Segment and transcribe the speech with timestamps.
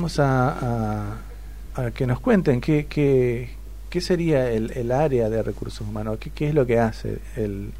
[0.00, 1.16] Vamos a,
[1.92, 3.50] que nos cuenten qué, qué,
[3.90, 7.72] qué sería el, el, área de recursos humanos, qué, qué es lo que hace el,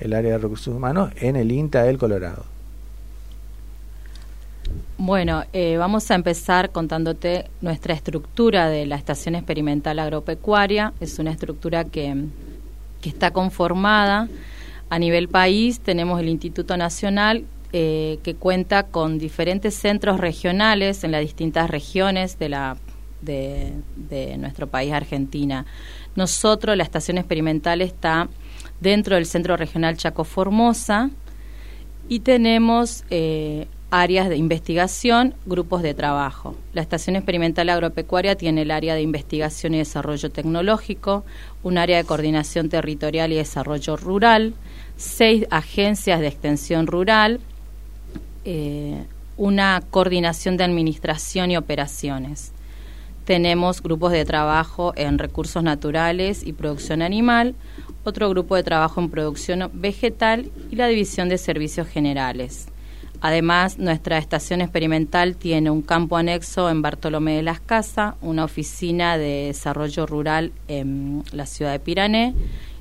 [0.00, 2.44] el área de recursos humanos en el INTA del Colorado.
[4.98, 10.92] Bueno, eh, vamos a empezar contándote nuestra estructura de la Estación Experimental Agropecuaria.
[10.98, 12.16] Es una estructura que,
[13.00, 14.28] que está conformada
[14.90, 15.78] a nivel país.
[15.78, 17.44] Tenemos el Instituto Nacional
[17.76, 22.76] eh, que cuenta con diferentes centros regionales en las distintas regiones de, la,
[23.20, 25.66] de, nuestro país, Argentina.
[26.14, 28.28] Nosotros, la Estación Experimental está
[28.78, 31.10] dentro del Centro Regional Chaco Formosa
[32.08, 36.54] y tenemos eh, áreas de investigación, grupos de trabajo.
[36.74, 41.24] La Estación Experimental Agropecuaria tiene el área de investigación y desarrollo tecnológico,
[41.64, 44.54] un área de coordinación territorial y desarrollo rural,
[44.96, 47.40] seis agencias de extensión rural,
[48.44, 49.04] eh,
[49.36, 52.52] una coordinación de administración y operaciones.
[53.24, 57.54] Tenemos grupos de trabajo en recursos naturales y producción animal,
[58.04, 62.68] otro grupo de trabajo en producción vegetal y la división de servicios generales.
[63.22, 69.16] Además, nuestra estación experimental tiene un campo anexo en Bartolomé de las Casas, una oficina
[69.16, 72.34] de desarrollo rural en la ciudad de Pirané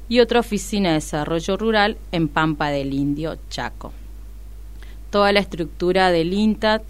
[0.09, 3.93] y otra oficina de desarrollo rural en Pampa del Indio, Chaco.
[5.14, 6.81] Toda la estructura del INTAT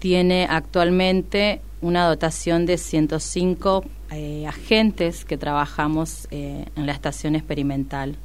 [0.00, 8.16] tiene actualmente una dotación de 105 eh, agentes que trabajamos eh, en la estación experimental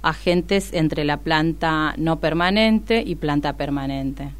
[0.00, 4.30] agentes entre la planta no permanente y planta permanente.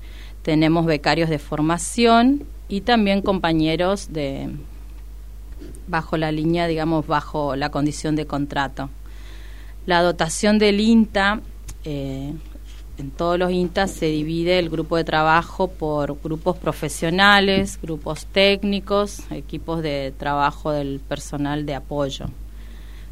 [0.42, 4.50] Tenemos becarios de formación y también compañeros de
[5.88, 8.88] bajo la línea, digamos, bajo la condición de contrato.
[9.84, 11.40] La dotación del INTA,
[11.84, 12.34] eh,
[12.98, 19.20] en todos los INTA se divide el grupo de trabajo por grupos profesionales, grupos técnicos,
[19.30, 22.26] equipos de trabajo del personal de apoyo.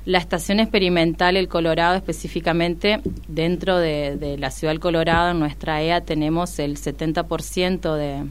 [0.05, 6.01] La estación experimental El Colorado específicamente dentro de, la ciudad del Colorado en nuestra EA
[6.01, 8.25] tenemos el 70% de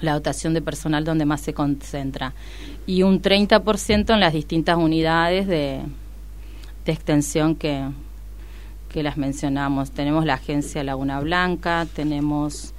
[0.00, 2.34] la dotación de personal donde más se concentra
[2.86, 5.80] y un 30% en las distintas unidades de,
[6.86, 7.86] extensión que,
[8.88, 9.90] que las mencionamos.
[9.90, 12.74] Tenemos la agencia Laguna Blanca, tenemos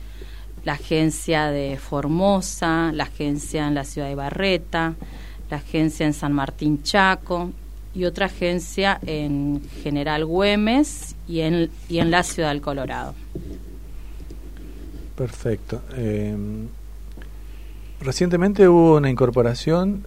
[0.65, 4.95] la agencia de Formosa, la agencia en la ciudad de Barreta,
[5.49, 7.51] la agencia en San Martín Chaco
[7.93, 13.13] y otra agencia en General Güemes y en, y en la ciudad del Colorado.
[15.15, 15.81] Perfecto.
[15.95, 16.35] Eh,
[17.99, 20.05] recientemente hubo una incorporación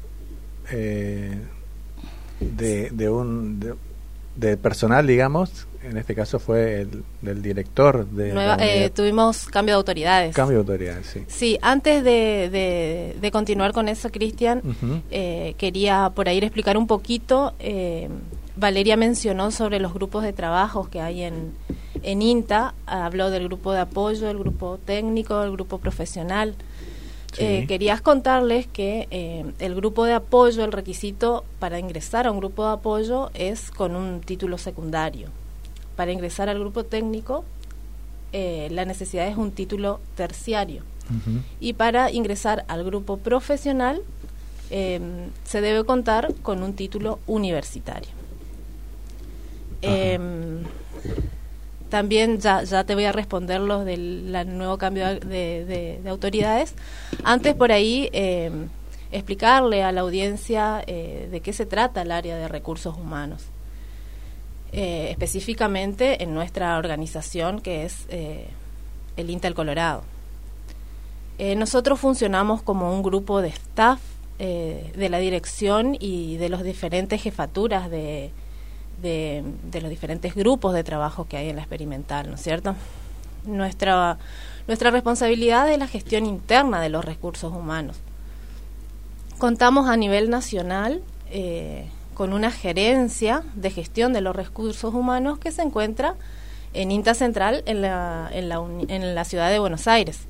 [0.71, 1.39] eh,
[2.41, 3.61] de, de, un
[4.61, 8.33] personal, digamos, en este caso fue el del director de...
[8.61, 10.35] Eh, tuvimos cambio de autoridades.
[10.35, 11.25] Cambio de autoridades, sí.
[11.27, 14.63] Sí, antes de, de, continuar con eso, Cristian,
[15.11, 17.55] eh, quería por ahí explicar un poquito.
[17.59, 18.09] Eh,
[18.57, 21.53] Valeria mencionó sobre los grupos de trabajos que hay en,
[22.03, 26.55] en INTA, habló del grupo de apoyo, el grupo técnico, el grupo profesional.
[27.39, 32.39] Eh, querías contarles que eh, el grupo de apoyo, el requisito para ingresar a un
[32.39, 35.29] grupo de apoyo es con un título secundario.
[35.97, 37.45] Para ingresar al grupo técnico,
[38.33, 40.83] eh, la necesidad es un título terciario.
[41.61, 44.01] Y para ingresar al grupo profesional,
[44.71, 48.09] em, se debe contar con un título universitario.
[51.93, 56.75] También ya, te voy a responder los del nuevo cambio de, autoridades.
[57.23, 58.51] Antes por ahí eh,
[59.11, 63.45] explicarle a la audiencia eh, de qué se trata el área de recursos humanos.
[64.73, 70.03] Eh, específicamente en nuestra organización que es el Intel Colorado.
[71.59, 74.01] nosotros funcionamos como un grupo de staff
[74.39, 78.31] de la dirección y de las diferentes jefaturas de,
[79.03, 79.45] de,
[79.81, 82.75] los diferentes grupos de trabajo que hay en la experimental, ¿no es cierto?
[83.45, 84.19] Nuestra,
[84.67, 87.97] nuestra responsabilidad es la gestión interna de los recursos humanos.
[89.39, 95.51] Contamos a nivel nacional eh, con una gerencia de gestión de los recursos humanos que
[95.51, 96.15] se encuentra
[96.75, 100.21] en INTA Central en la, en la, en la ciudad de Buenos Aires.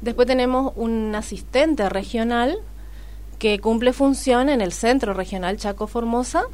[0.00, 2.58] Después tenemos un asistente regional
[3.38, 6.44] que cumple función en el Centro Regional Chaco Formosa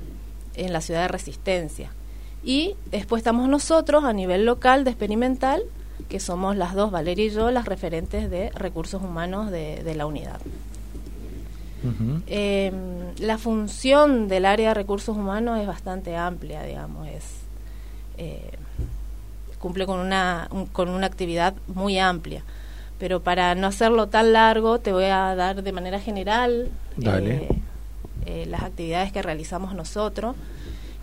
[0.55, 1.91] en la ciudad de Resistencia.
[2.43, 5.63] Y después estamos nosotros a nivel local de experimental,
[6.09, 10.41] que somos las dos, Valeria y yo, las referentes de recursos humanos de, la unidad.
[12.27, 12.75] Em,
[13.19, 17.25] la función del área de recursos humanos es bastante amplia, digamos, es
[18.17, 18.53] eh,
[19.59, 22.43] cumple con una, con una actividad muy amplia.
[22.99, 27.35] Pero para no hacerlo tan largo, te voy a dar de manera general Dale.
[27.35, 27.49] eh,
[28.27, 30.37] eh, las actividades que realizamos nosotros,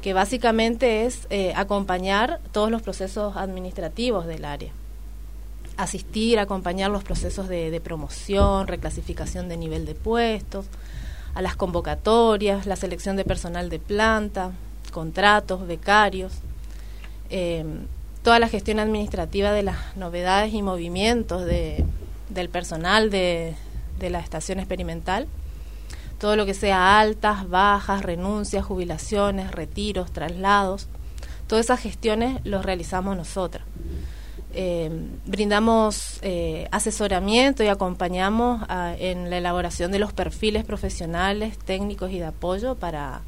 [0.01, 4.71] que básicamente es eh, acompañar todos los procesos administrativos del área.
[5.77, 10.65] Asistir, acompañar los procesos de, promoción, reclasificación de nivel de puestos,
[11.33, 14.51] a las convocatorias, la selección de personal de planta,
[14.91, 16.33] contratos, becarios,
[17.29, 17.63] eh,
[18.24, 21.85] toda la gestión administrativa de las novedades y movimientos de,
[22.29, 23.56] del personal de,
[24.00, 25.27] de la estación experimental,
[26.21, 30.88] todo lo que sea altas, bajas, renuncias, jubilaciones, retiros, traslados,
[31.47, 33.63] todas esas gestiones los realizamos nosotras.
[34.53, 34.91] Eh,
[35.25, 42.19] brindamos eh, asesoramiento y acompañamos a- en la elaboración de los perfiles profesionales, técnicos y
[42.19, 43.21] de apoyo para,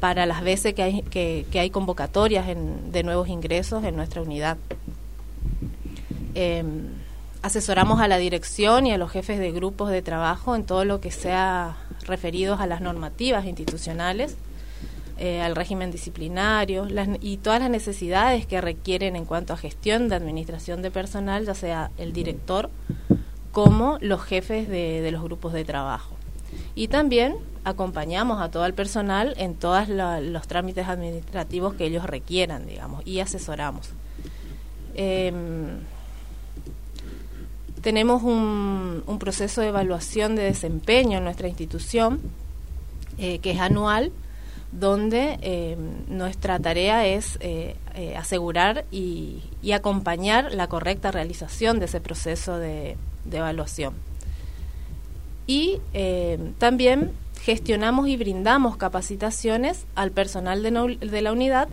[0.00, 4.58] para las veces que hay, que, hay convocatorias de nuevos ingresos en nuestra unidad.
[6.34, 6.64] Eh,
[7.42, 11.00] asesoramos a la dirección y a los jefes de grupos de trabajo en todo lo
[11.00, 11.76] que sea
[12.06, 14.36] referidos a las normativas institucionales,
[15.18, 16.86] eh, al régimen disciplinario
[17.20, 21.54] y todas las necesidades que requieren en cuanto a gestión de administración de personal, ya
[21.54, 22.70] sea el director
[23.52, 26.14] como los jefes de, de los grupos de trabajo.
[26.74, 32.66] Y también acompañamos a todo el personal en todos los trámites administrativos que ellos requieran,
[32.66, 33.90] digamos, y asesoramos.
[34.94, 35.80] Em,
[37.80, 42.20] tenemos un, proceso de evaluación de desempeño en nuestra institución,
[43.18, 44.12] eh, que es anual,
[44.70, 45.76] donde eh,
[46.08, 47.76] nuestra tarea es eh,
[48.16, 49.42] asegurar y,
[49.74, 52.96] acompañar la correcta realización de ese proceso de,
[53.30, 53.94] evaluación.
[55.46, 55.80] Y
[56.58, 61.68] también gestionamos y brindamos capacitaciones al personal de la unidad,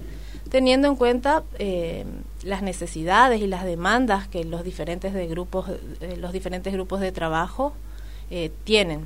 [0.56, 2.06] teniendo en cuenta eh,
[2.44, 5.70] las necesidades y las demandas que los diferentes de grupos,
[6.00, 7.74] eh, los diferentes grupos de trabajo
[8.32, 9.06] eh, tienen.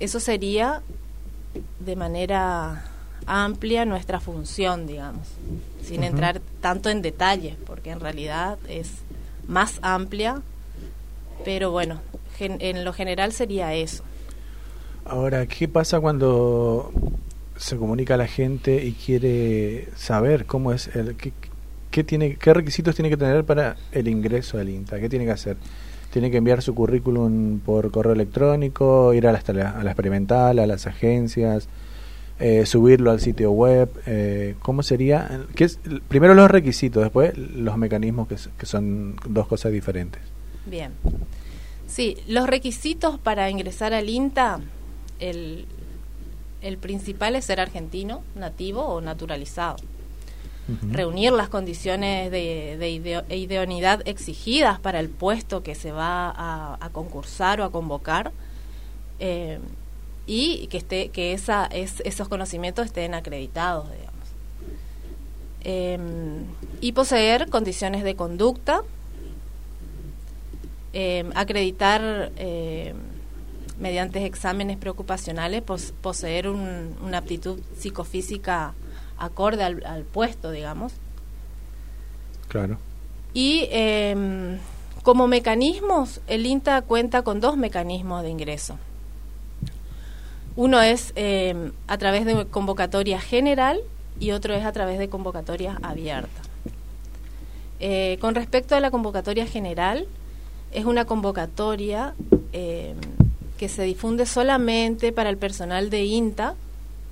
[0.00, 0.80] Eso sería
[1.80, 2.86] de manera
[3.26, 5.28] amplia nuestra función, digamos,
[5.86, 8.88] sin entrar tanto en detalle, porque en realidad es
[9.46, 10.40] más amplia,
[11.44, 12.00] pero bueno,
[12.38, 14.02] gen- en lo general sería eso.
[15.04, 16.90] Ahora, ¿qué pasa cuando
[17.62, 21.32] se comunica a la gente y quiere saber cómo es el qué,
[21.90, 24.98] qué tiene qué requisitos tiene que tener para el ingreso al INTA?
[24.98, 25.56] ¿Qué tiene que hacer?
[26.10, 30.66] ¿Tiene que enviar su currículum por correo electrónico, ir a la, a la experimental, a
[30.66, 31.68] las agencias,
[32.38, 33.88] eh, subirlo al sitio web?
[34.06, 35.46] Eh, ¿Cómo sería?
[35.54, 40.20] ¿Qué es, primero los requisitos, después los mecanismos que, que son dos cosas diferentes.
[40.66, 40.92] Bien.
[41.86, 44.60] Sí, los requisitos para ingresar al INTA,
[45.18, 45.66] el,
[46.62, 49.76] el principal es ser argentino, nativo o naturalizado.
[50.90, 56.30] Reunir las condiciones de, de ideo- e idoneidad exigidas para el puesto que se va
[56.30, 58.30] a, a concursar o a convocar
[59.18, 59.58] eh,
[60.24, 64.12] y que esté que esa es, esos conocimientos estén acreditados, digamos.
[65.64, 66.44] Em,
[66.80, 68.82] y poseer condiciones de conducta
[70.92, 72.94] eh, acreditar eh,
[73.82, 78.74] mediante exámenes preocupacionales, pos- poseer un- una aptitud psicofísica
[79.18, 80.92] acorde al, al puesto, digamos.
[82.48, 82.78] Claro.
[83.34, 84.58] Y eh,
[85.02, 88.78] como mecanismos, el INTA cuenta con dos mecanismos de ingreso.
[90.54, 93.80] Uno es eh, a través de convocatoria general
[94.20, 96.42] y otro es a través de convocatoria abierta.
[97.80, 100.06] Eh, con respecto a la convocatoria general,
[100.72, 102.14] es una convocatoria
[102.52, 102.94] eh,
[103.62, 106.56] que se difunde solamente para el personal de INTA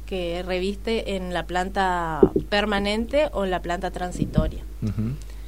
[0.04, 4.64] que reviste en la planta permanente o en la planta transitoria.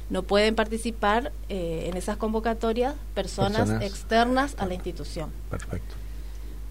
[0.09, 3.83] No pueden participar eh, en esas convocatorias personas, Personas.
[3.83, 5.29] externas a la institución.
[5.49, 5.93] Perfecto.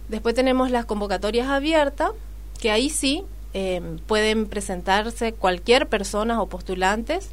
[0.08, 2.12] Después tenemos las convocatorias abiertas,
[2.58, 7.28] que ahí sí eh, pueden presentarse cualquier persona o postulantes,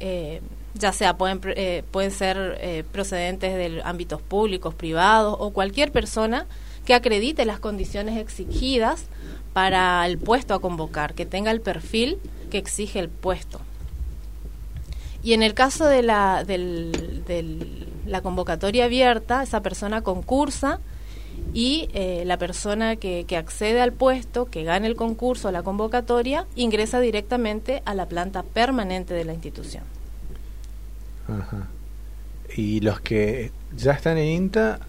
[0.00, 0.40] eh,
[0.74, 6.46] ya sea pueden, eh, pueden ser eh, procedentes de ámbitos públicos, privados o cualquier persona
[6.84, 9.06] que acredite las condiciones exigidas
[9.52, 12.18] para el puesto a convocar, que tenga el perfil
[12.50, 13.60] que exige el puesto.
[15.22, 20.80] Y en el caso de la, del- la convocatoria abierta, esa persona concursa
[21.54, 25.62] y eh, la persona que, que accede al puesto, que gane el concurso o la
[25.62, 29.84] convocatoria, ingresa directamente a la planta permanente de la institución.
[31.28, 31.68] Ajá.
[32.56, 34.80] Y los que ya están en INTA,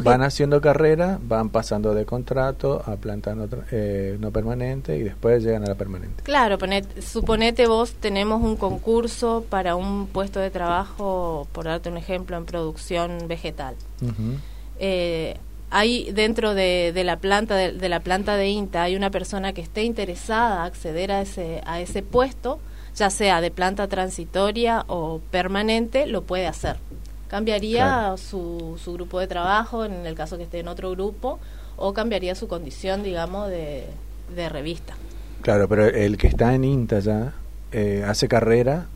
[0.00, 5.42] van haciendo carrera, van pasando de contrato a planta no, eh, no, permanente y después
[5.42, 6.22] llegan a la permanente.
[6.22, 6.58] Claro,
[7.00, 12.44] suponete vos tenemos un concurso para un puesto de trabajo, por darte un ejemplo, en
[12.44, 13.74] producción vegetal.
[14.78, 15.36] eh,
[15.70, 19.84] hay dentro de, la planta de, la planta de INTA hay una persona que esté
[19.84, 22.60] interesada a acceder a ese a ese puesto
[22.96, 26.76] ya sea de planta transitoria o permanente lo puede hacer.
[27.28, 31.38] Cambiaría su, su grupo de trabajo en el caso que esté en otro grupo
[31.76, 33.86] o cambiaría su condición digamos de,
[34.34, 34.94] de revista.
[35.40, 37.32] Claro pero el que está en INTA ya
[37.72, 38.86] eh, hace carrera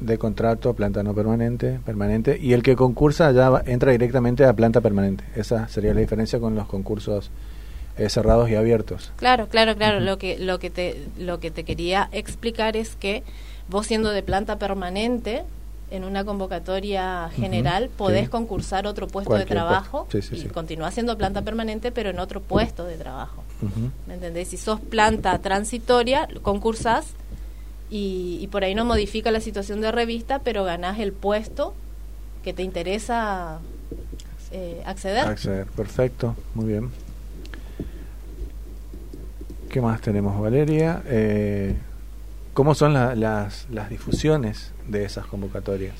[0.00, 4.52] de contrato a planta no permanente, permanente, y el que concursa ya entra directamente a
[4.54, 5.24] planta permanente.
[5.36, 7.30] Esa sería la diferencia con los concursos
[8.00, 9.12] eh, cerrados y abiertos.
[9.16, 10.00] Claro, claro, claro.
[10.00, 13.22] Lo que lo que te lo que te quería explicar es que
[13.68, 15.42] vos siendo de planta permanente
[15.90, 21.92] en una convocatoria general podés concursar otro puesto de trabajo y continuar siendo planta permanente
[21.92, 23.44] pero en otro puesto de trabajo.
[24.06, 24.48] ¿Me entendés?
[24.48, 27.08] Si sos planta transitoria, concursás
[27.90, 31.74] y, por ahí no modifica la situación de revista, pero ganás el puesto
[32.44, 33.58] que te interesa
[34.52, 35.26] eh, acceder.
[35.26, 37.09] Acceder, perfecto, muy bien.
[39.70, 41.02] ¿Qué más tenemos, Valeria?
[41.06, 41.74] Eh,
[42.52, 45.94] ¿Cómo son las, las difusiones de esas convocatorias?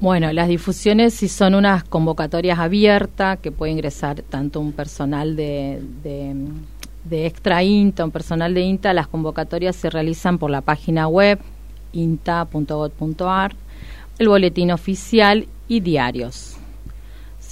[0.00, 5.82] Bueno, las difusiones si son unas convocatorias abiertas que puede ingresar tanto un personal de
[7.08, 11.38] de Extra INTA, un personal de INTA, las convocatorias se realizan por la página web
[11.92, 13.54] inta.gov.ar,
[14.18, 16.56] el boletín oficial y diarios.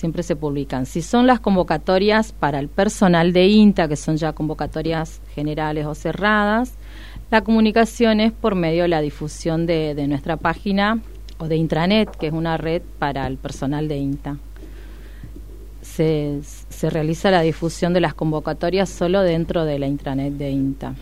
[0.05, 0.85] Siempre se publican.
[0.85, 5.95] Si son las convocatorias para el personal de INTA, que son ya convocatorias generales o
[5.95, 6.75] cerradas,
[7.31, 11.01] la comunicación es por medio de la difusión de, de nuestra página
[11.39, 14.37] o de intranet, que es una red para el personal de INTA
[15.81, 20.95] se, se realiza la difusión de las convocatorias solo dentro de la intranet de INTA.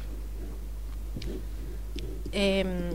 [2.30, 2.90] Em,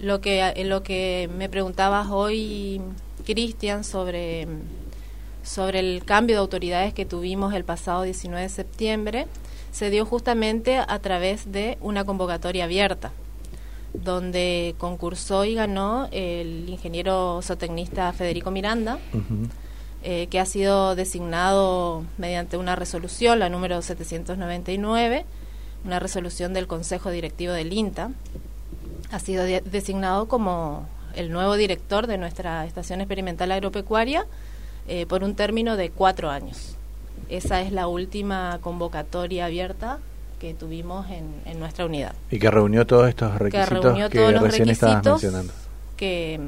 [0.00, 2.80] lo que lo que me preguntabas hoy,
[3.24, 4.48] Cristian, sobre
[5.42, 9.26] sobre el cambio de autoridades que tuvimos el pasado 19 de septiembre,
[9.72, 13.12] se dio justamente a través de una convocatoria abierta,
[13.94, 18.98] donde concursó y ganó el ingeniero zootecnista Federico Miranda.
[20.04, 25.24] Eh, que ha sido designado mediante una resolución, la número 799,
[25.84, 28.10] una resolución del Consejo Directivo del INTA.
[29.12, 34.26] Ha sido designado como el nuevo director de nuestra Estación Experimental Agropecuaria
[34.88, 36.76] eh, por un término de cuatro años.
[37.28, 39.98] Esa es la última convocatoria abierta
[40.38, 42.14] que tuvimos en, nuestra unidad.
[42.30, 45.52] Y que reunió todos estos requisitos que, todos los recién estabas mencionando.
[45.96, 46.40] Que,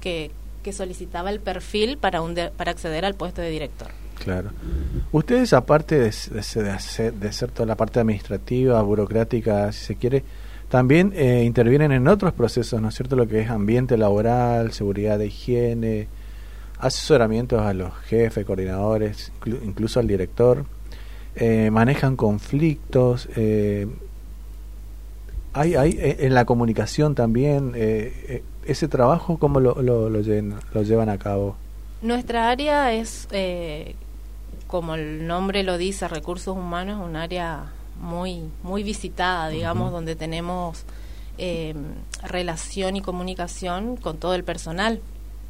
[0.00, 0.30] que,
[0.62, 3.88] que solicitaba el perfil para, un para acceder al puesto de director.
[4.22, 4.50] Claro.
[5.12, 10.22] Ustedes, aparte de, de, ser toda la parte administrativa, burocrática, si se quiere,
[10.68, 13.16] también eh, intervienen en otros procesos, ¿no es cierto?
[13.16, 16.08] Lo que es ambiente laboral, seguridad de higiene,
[16.80, 20.64] asesoramientos a los jefes, coordinadores, incluso al director.
[21.36, 23.28] Eh, manejan conflictos.
[23.36, 23.86] Eh,
[25.52, 27.74] hay, hay en la comunicación también
[28.64, 31.56] ese trabajo, ¿cómo lo, lo, lo, llevan, a cabo?
[32.02, 33.94] Nuestra área es, eh,
[34.66, 40.84] como el nombre lo dice, recursos humanos, un área muy, muy visitada, digamos, donde tenemos
[41.38, 41.74] eh,
[42.22, 45.00] relación y comunicación con todo el personal,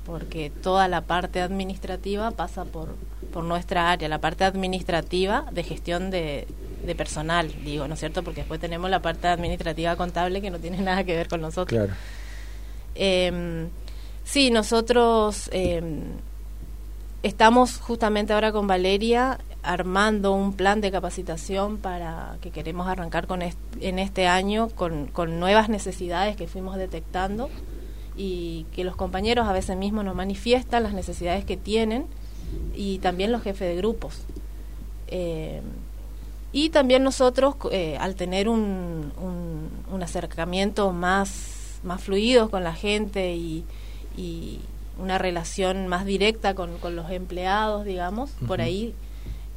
[0.04, 2.94] porque toda la parte administrativa pasa por,
[3.32, 6.46] por nuestra área, la parte administrativa de gestión de,
[6.84, 8.22] de personal, digo, ¿no es cierto?
[8.22, 11.78] Porque después tenemos la parte administrativa contable que no tiene nada que ver con nosotros.
[11.78, 11.94] Claro.
[12.94, 13.68] Eh,
[14.24, 16.02] sí, nosotros em,
[17.22, 23.42] estamos justamente ahora con Valeria armando un plan de capacitación para que queremos arrancar con
[23.42, 27.50] en este año con, con, nuevas necesidades que fuimos detectando
[28.16, 32.06] y que los compañeros a veces mismos nos manifiestan las necesidades que tienen
[32.74, 34.22] y también los jefes de grupos.
[35.08, 35.60] Eh,
[36.52, 39.12] y también nosotros, eh, al tener un,
[39.92, 43.64] un acercamiento más más fluidos con la gente y,
[44.98, 48.92] una relación más directa con, los empleados, digamos, por ahí,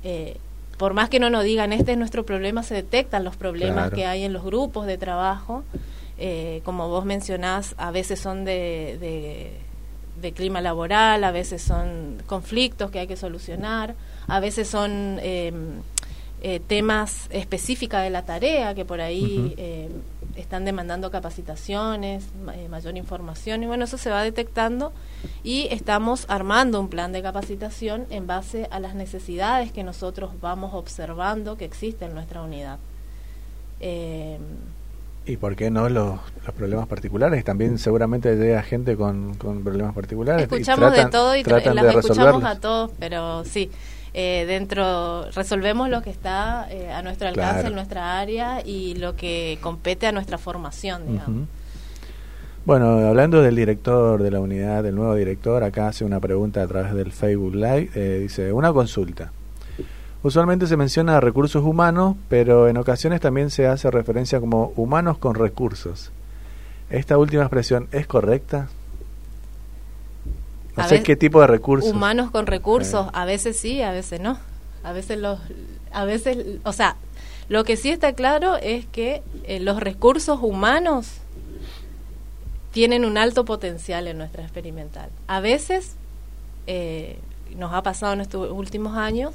[0.06, 0.38] eh,
[0.78, 4.06] por más que no nos digan este es nuestro problema, se detectan los problemas que
[4.06, 5.66] hay en los grupos de trabajo.
[6.18, 9.60] Eh, como vos mencionás, a veces son de,
[10.22, 13.94] de, clima laboral, a veces son conflictos que hay que solucionar,
[14.28, 15.82] a veces son em,
[16.42, 19.54] eh, temas específicos de la tarea que por ahí
[20.36, 24.94] están demandando capacitaciones, eh, mayor información y bueno, eso se va detectando
[25.44, 30.74] y estamos armando un plan de capacitación en base a las necesidades que nosotros vamos
[30.74, 32.80] observando que existen en nuestra unidad.
[35.26, 36.20] ¿Y por qué no los,
[36.56, 37.44] problemas particulares?
[37.46, 40.44] También seguramente llega gente con, problemas particulares.
[40.44, 43.72] Escuchamos de todo y las escuchamos a todos, pero sí,
[44.14, 49.16] eh, dentro resolvemos lo que está eh, a nuestro alcance en nuestra área y lo
[49.16, 51.48] que compete a nuestra formación, digamos.
[52.66, 56.68] Bueno, hablando del director de la unidad, del nuevo director, acá hace una pregunta a
[56.68, 57.90] través del Facebook Live.
[57.94, 59.34] Eh, dice, una consulta.
[60.24, 65.36] Usualmente se menciona recursos humanos, pero en ocasiones también se hace referencia como humanos con
[65.36, 66.12] recursos.
[66.90, 68.70] ¿Esta última expresión es correcta?
[70.78, 71.92] No sé qué tipo de recursos.
[71.92, 74.38] Humanos con recursos, a veces sí, a veces no.
[74.84, 75.40] A veces los,
[75.92, 76.96] a veces, o sea,
[77.50, 81.18] lo que sí está claro es que eh, los recursos humanos
[82.72, 85.10] tienen un alto potencial en nuestra experimental.
[85.28, 85.96] A veces
[86.66, 87.20] eh,
[87.56, 89.34] nos ha pasado en estos últimos años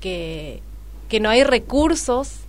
[0.00, 0.62] que,
[1.08, 2.40] que no hay recursos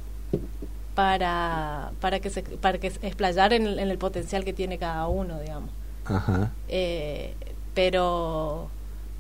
[0.96, 5.40] para, para que se para que explayar en, en el potencial que tiene cada uno,
[5.40, 5.70] digamos.
[6.06, 6.52] Ajá.
[6.68, 7.34] Eh,
[7.74, 8.70] pero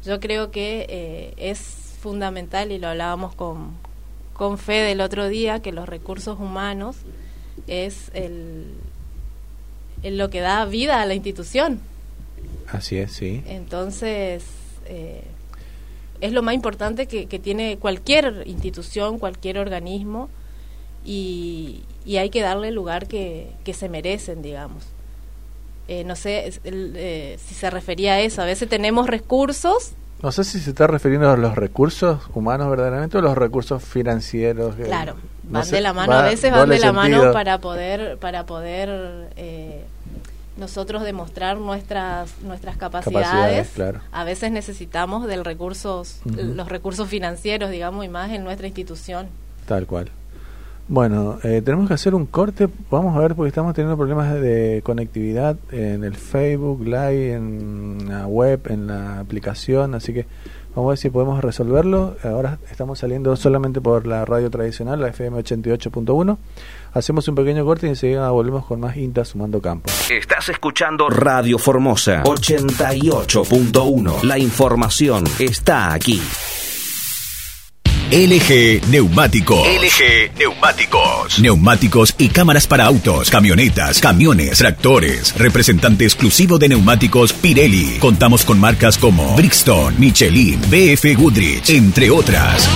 [0.04, 1.60] yo creo que eh, es
[2.02, 3.72] fundamental y lo hablábamos con,
[4.34, 6.98] con Fede el otro día que los recursos humanos
[7.68, 8.74] es el,
[10.04, 11.80] lo que da vida a la institución.
[12.68, 13.44] Así es, sí.
[13.46, 14.44] Entonces,
[14.86, 15.24] eh,
[16.22, 20.30] es lo más importante que, que, tiene cualquier institución, cualquier organismo,
[21.04, 24.86] y, y hay que darle el lugar que, que se merecen, digamos.
[25.88, 28.42] Eh, no sé eh, si se refería a eso.
[28.42, 29.92] A veces tenemos recursos.
[30.22, 34.76] No sé si se está refiriendo a los recursos humanos verdaderamente o los recursos financieros.
[34.76, 39.32] claro, van de la mano, a veces van de la mano para poder, para poder
[39.36, 39.84] eh,
[40.62, 43.74] nosotros demostrar nuestras nuestras capacidades.
[44.12, 49.28] A veces necesitamos del recursos, los recursos financieros, digamos, y más en nuestra institución.
[49.66, 50.10] Tal cual.
[50.88, 52.68] Bueno, eh, tenemos que hacer un corte.
[52.90, 58.28] Vamos a ver porque estamos teniendo problemas de conectividad en el Facebook Live, en la
[58.28, 59.96] web, en la aplicación.
[59.96, 60.26] Así que
[60.76, 62.18] vamos a ver si podemos resolverlo.
[62.24, 66.38] Ahora estamos saliendo solamente por la radio tradicional, la FM 88.1.
[66.94, 69.90] Hacemos un pequeño corte y enseguida volvemos con más INTA sumando campo.
[70.10, 74.24] Estás escuchando Radio Formosa 88.1.
[74.24, 76.22] La información está aquí.
[78.12, 79.66] LG Neumáticos.
[79.66, 81.40] LG Neumáticos.
[81.40, 85.34] Neumáticos y cámaras para autos, camionetas, camiones, tractores.
[85.38, 88.00] Representante exclusivo de neumáticos Pirelli.
[88.00, 92.70] Contamos con marcas como Brixton, Michelin, BF Goodrich, entre otras.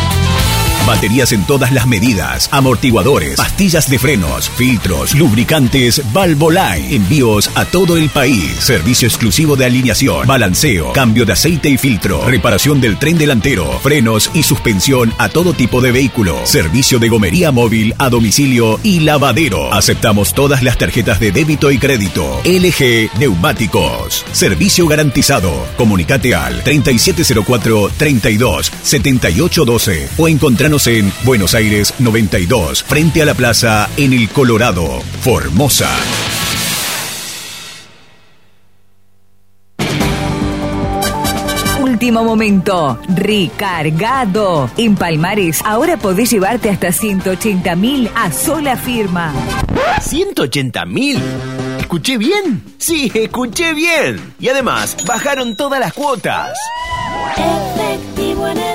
[0.85, 6.95] Baterías en todas las medidas, amortiguadores, pastillas de frenos, filtros, lubricantes, Valvoline.
[6.95, 8.51] Envíos a todo el país.
[8.59, 14.29] Servicio exclusivo de alineación, balanceo, cambio de aceite y filtro, reparación del tren delantero, frenos
[14.35, 16.45] y suspensión a todo tipo de vehículo.
[16.45, 19.73] Servicio de gomería móvil a domicilio y lavadero.
[19.73, 22.41] Aceptamos todas las tarjetas de débito y crédito.
[22.45, 24.23] LG Neumáticos.
[24.31, 25.51] Servicio garantizado.
[25.77, 33.89] Comunicate al 3704 32 7812 o encontrarnos en Buenos Aires 92, frente a la plaza
[33.95, 35.89] en el Colorado, Formosa.
[41.79, 44.69] Último momento, recargado.
[44.75, 49.33] En Palmares, ahora podés llevarte hasta 180 mil a sola firma.
[50.01, 51.21] ¿180 mil?
[51.79, 52.63] ¿Escuché bien?
[52.79, 54.33] Sí, escuché bien.
[54.39, 56.57] Y además, bajaron todas las cuotas.
[57.38, 58.74] Efectivo en el.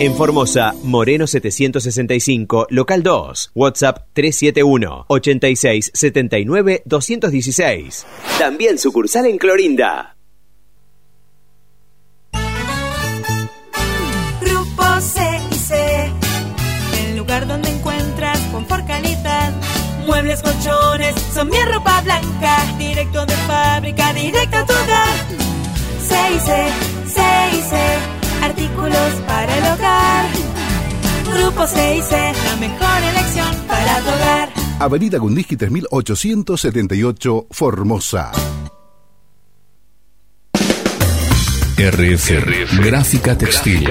[0.00, 8.06] En Formosa, Moreno 765, local 2, WhatsApp 371 86 79 216.
[8.38, 10.16] También sucursal en Clorinda.
[14.40, 15.20] Grupo C
[17.04, 19.52] el lugar donde encuentras confort calidad.
[20.06, 25.14] Muebles, colchones, son mi ropa blanca, directo de fábrica, directo a tu hogar.
[26.08, 26.68] 6C,
[27.04, 30.26] 6C artículos para el hogar.
[31.24, 34.48] Grupo 6 la mejor elección para tu hogar.
[34.78, 38.32] Avenida Gundisky 3878, Formosa.
[41.80, 43.88] RF, Gráfica textil.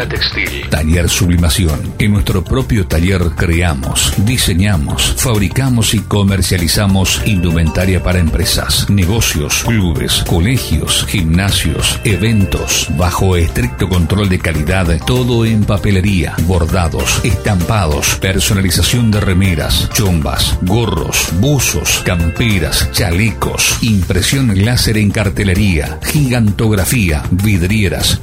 [0.69, 1.95] Taller Sublimación.
[1.97, 11.03] En nuestro propio taller creamos, diseñamos, fabricamos y comercializamos indumentaria para empresas, negocios, clubes, colegios,
[11.09, 19.89] gimnasios, eventos, bajo estricto control de calidad, todo en papelería, bordados, estampados, personalización de remeras,
[19.93, 27.23] chombas, gorros, buzos, camperas, chalecos, impresión láser en cartelería, gigantografía,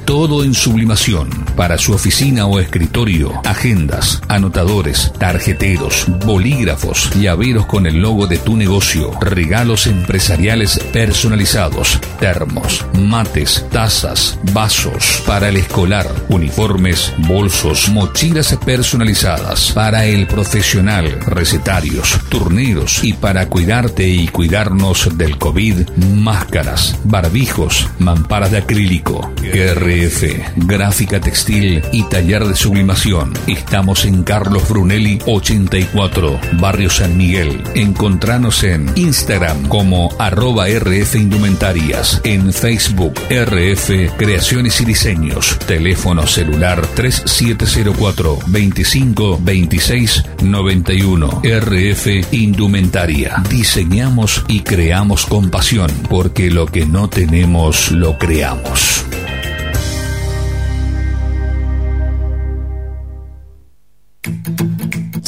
[0.05, 1.29] todo en sublimación.
[1.55, 8.55] Para su oficina o escritorio, agendas, anotadores, tarjeteros, bolígrafos, llaveros con el logo de tu
[8.55, 19.71] negocio, regalos empresariales personalizados, termos, mates, tazas, vasos, para el escolar, uniformes, bolsos, mochilas personalizadas,
[19.71, 28.51] para el profesional, recetarios, turneros y para cuidarte y cuidarnos del COVID, máscaras, barbijos, mamparas
[28.51, 30.23] de acrílico, RF,
[30.55, 33.33] gráfica textil y taller de sublimación.
[33.47, 37.63] Estamos en Carlos Brunelli 84, Barrio San Miguel.
[37.75, 46.85] Encontranos en Instagram como arroba RF Indumentarias, en Facebook RF Creaciones y Diseños, teléfono celular
[46.95, 53.43] 3704 25 26 91 RF Indumentaria.
[53.49, 59.05] Diseñamos y creamos con pasión, porque lo que no tenemos lo creamos.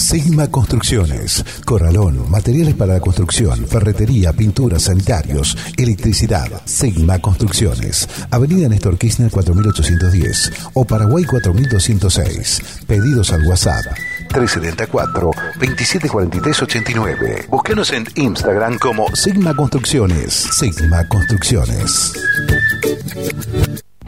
[0.09, 6.49] Sigma Construcciones, Corralón, materiales para la construcción, ferretería, pinturas, sanitarios, electricidad.
[6.65, 12.61] Sigma Construcciones, Avenida Néstor Kirchner 4810 o Paraguay 4206.
[12.87, 13.85] Pedidos al WhatsApp
[14.29, 17.45] 374 2743 89.
[17.49, 20.33] Búsquenos en Instagram como Sigma Construcciones.
[20.33, 22.13] Sigma Construcciones.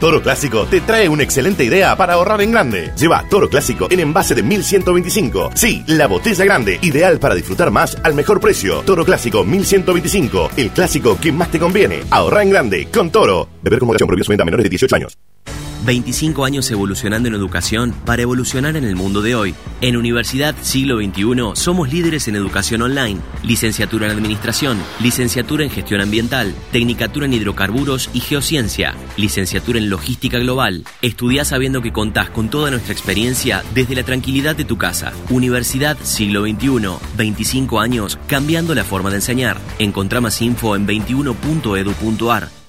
[0.02, 2.90] Toro Clásico te trae una excelente idea para ahorrar en grande.
[2.98, 5.50] Lleva Toro Clásico en envase de 1125.
[5.54, 8.80] Sí, la botella grande, ideal para disfrutar más al mejor precio.
[8.80, 12.02] Toro Clásico 1125, el clásico que más te conviene.
[12.10, 13.48] Ahorra en grande con Toro.
[13.62, 15.16] Beber con moderación prohibido su venta a menores de 18 años.
[15.84, 19.54] 25 años evolucionando en educación para evolucionar en el mundo de hoy.
[19.80, 26.00] En Universidad Siglo XXI somos líderes en educación online, licenciatura en administración, licenciatura en gestión
[26.00, 30.84] ambiental, tecnicatura en hidrocarburos y geociencia, licenciatura en logística global.
[31.02, 35.12] Estudia sabiendo que contás con toda nuestra experiencia desde la tranquilidad de tu casa.
[35.30, 39.58] Universidad Siglo XXI, 25 años cambiando la forma de enseñar.
[39.78, 42.61] Encontrá más info en 21.edu.ar.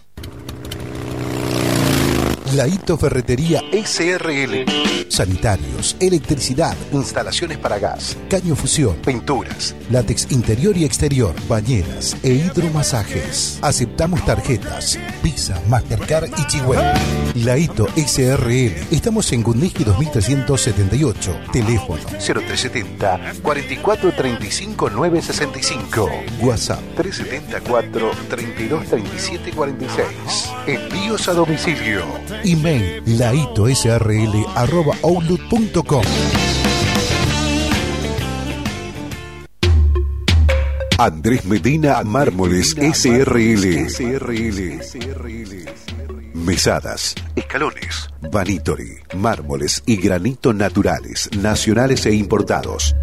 [2.56, 4.66] Laito Ferretería SRL.
[5.10, 13.60] Sanitarios, electricidad, instalaciones para gas, caño fusión, pinturas, látex interior y exterior, bañeras e hidromasajes.
[13.62, 16.94] Aceptamos tarjetas, Visa, Mastercard y Chihuahua.
[17.36, 18.74] Laito SRL.
[18.92, 21.40] Estamos en Gundeski 2378.
[21.52, 26.10] Teléfono 0370 4435 965.
[26.42, 30.08] WhatsApp 374 3237 46.
[30.68, 32.04] Envíos a domicilio.
[32.46, 36.04] Email laitosrl arroba outlook.com.
[40.98, 43.88] Andrés Medina Mármoles SRL.
[46.34, 52.96] Mesadas, escalones, vanitori, mármoles y granito naturales, nacionales e importados.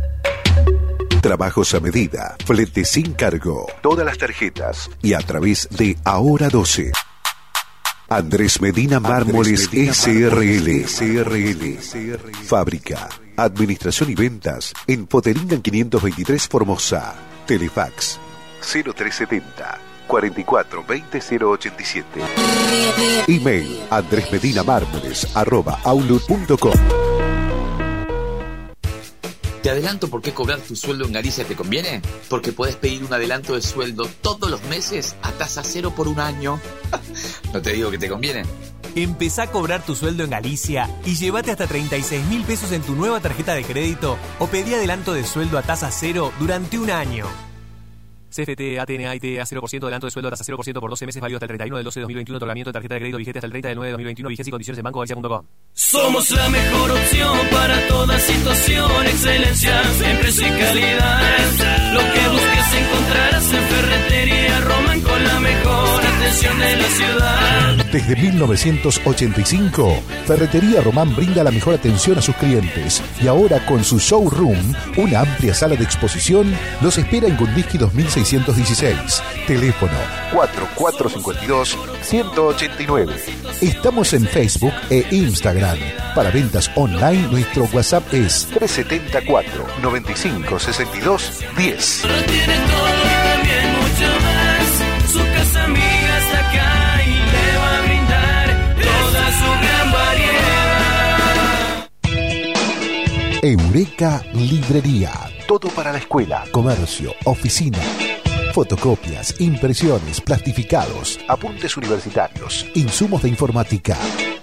[1.21, 6.93] Trabajos a medida, flete sin cargo, todas las tarjetas y a través de Ahora 12.
[8.13, 10.85] Andrés Medina Mármoles SRL.
[12.45, 17.15] Fábrica, administración y ventas en Poteringan 523 Formosa.
[17.47, 18.19] Telefax
[18.61, 22.21] 0370 44 20 087.
[23.29, 27.10] Email andresmedinamármoles arroba outlook.com.
[29.63, 32.01] Te adelanto por qué cobrar tu sueldo en Galicia te conviene.
[32.29, 36.19] Porque puedes pedir un adelanto de sueldo todos los meses a tasa cero por un
[36.19, 36.61] año.
[37.53, 38.45] no te digo que te conviene.
[38.95, 42.95] Empezá a cobrar tu sueldo en Galicia y llévate hasta 36 mil pesos en tu
[42.95, 47.50] nueva tarjeta de crédito o pedí adelanto de sueldo a tasa cero durante un año.
[48.31, 51.37] CFT, ATN, AIT, a 0% adelanto de sueldo a tasa 0% por 12 meses válido
[51.37, 52.37] hasta el 31 del 12 de 2021.
[52.37, 54.29] Otorgamiento de tarjeta de crédito vigente hasta el 30 del 9 de 2021.
[54.29, 55.47] Vigencia y condiciones en bancogalicia.com.
[55.73, 59.07] Somos la mejor opción para toda situación.
[59.07, 61.93] Excelencia, siempre y calidad.
[61.93, 67.87] Lo que busques encontrarás en Ferretería Roman con la mejor atención de la ciudad.
[67.93, 73.99] Desde 1985, Ferretería Román brinda la mejor atención a sus clientes y ahora con su
[73.99, 79.23] showroom, una amplia sala de exposición, los espera en Gundiski 2600 4616.
[79.47, 79.93] Teléfono
[80.33, 83.15] 4452-189.
[83.63, 85.79] Estamos en Facebook e Instagram.
[86.15, 92.03] Para ventas online, nuestro WhatsApp es 374 95 62 10.
[92.03, 95.11] Tiene todo y también mucho más.
[95.11, 98.49] Su casa amiga está acá y le va a brindar
[98.83, 100.41] toda su gran variedad.
[103.43, 105.30] Eureka Librería.
[105.51, 107.81] Todo para la escuela, comercio, oficina.
[108.55, 113.97] Fotocopias, impresiones, plastificados, apuntes universitarios, insumos de informática.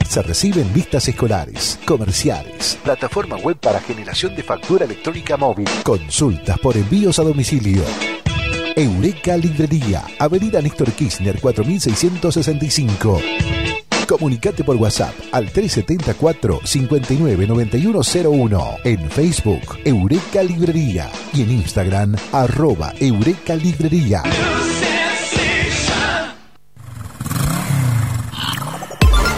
[0.06, 6.76] Se reciben listas escolares, comerciales, plataforma web para generación de factura electrónica móvil, consultas por
[6.76, 7.84] envíos a domicilio.
[8.76, 13.22] Eureka Librería, Avenida Néstor Kirchner 4665.
[14.08, 23.56] Comunicate por WhatsApp al 374 599101 en Facebook Eureka Librería y en Instagram arroba Eureka
[23.56, 24.24] Librería.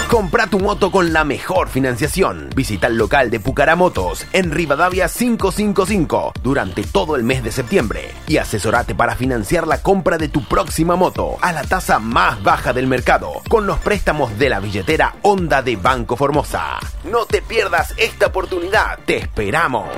[0.10, 2.50] Compra tu moto con la mejor financiación.
[2.56, 8.10] Visita el local de Pucará Motos en Rivadavia 555 durante todo el mes de septiembre
[8.28, 12.74] y asesorate para financiar la compra de tu próxima moto a la tasa más baja
[12.74, 16.80] del mercado con los préstamos de la billetera Honda de Banco Formosa.
[17.04, 18.98] No te pierdas esta oportunidad.
[19.06, 19.90] Te esperamos.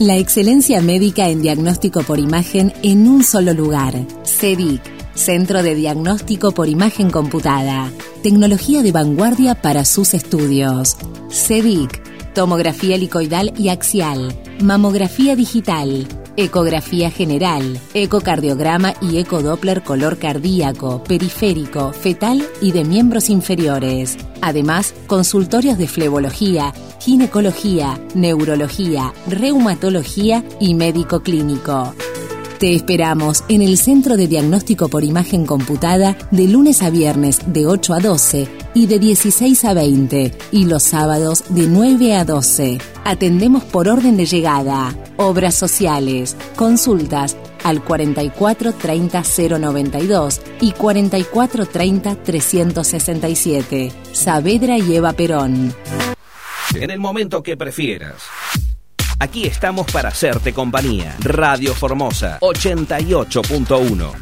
[0.00, 3.94] La excelencia médica en diagnóstico por imagen en un solo lugar.
[4.24, 4.82] CEDIC,
[5.14, 7.90] Centro de Diagnóstico por Imagen Computada.
[8.22, 10.96] Tecnología de vanguardia para sus estudios.
[11.30, 21.92] CEDIC, tomografía helicoidal y axial, mamografía digital, ecografía general, ecocardiograma y ecodoppler color cardíaco, periférico,
[21.92, 24.16] fetal y de miembros inferiores.
[24.40, 31.94] Además, consultorios de flebología, ginecología, neurología, reumatología y médico clínico.
[32.64, 37.66] Te esperamos en el Centro de Diagnóstico por Imagen Computada de lunes a viernes de
[37.66, 42.78] 8 a 12 y de 16 a 20 y los sábados de 9 a 12.
[43.04, 49.22] Atendemos por orden de llegada, obras sociales, consultas al 44 30
[49.60, 53.92] 092 y 44 30 367.
[54.12, 55.74] Saavedra y Eva Perón.
[56.74, 58.22] En el momento que prefieras.
[59.24, 61.16] Aquí estamos para hacerte compañía.
[61.20, 64.12] Radio Formosa 88.1.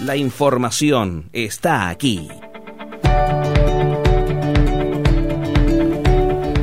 [0.00, 2.26] La información está aquí.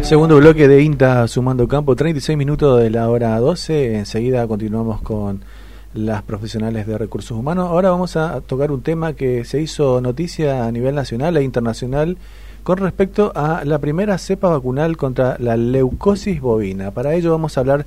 [0.02, 3.96] Segundo bloque de INTA Sumando Campo, 36 minutos de la hora 12.
[3.96, 5.46] Enseguida continuamos con
[5.94, 7.70] las profesionales de recursos humanos.
[7.70, 12.18] Ahora vamos a tocar un tema que se hizo noticia a nivel nacional e internacional
[12.68, 16.92] con respecto a la primera cepa vacunal contra la leucosis bovina.
[16.92, 17.86] Para ello vamos a hablar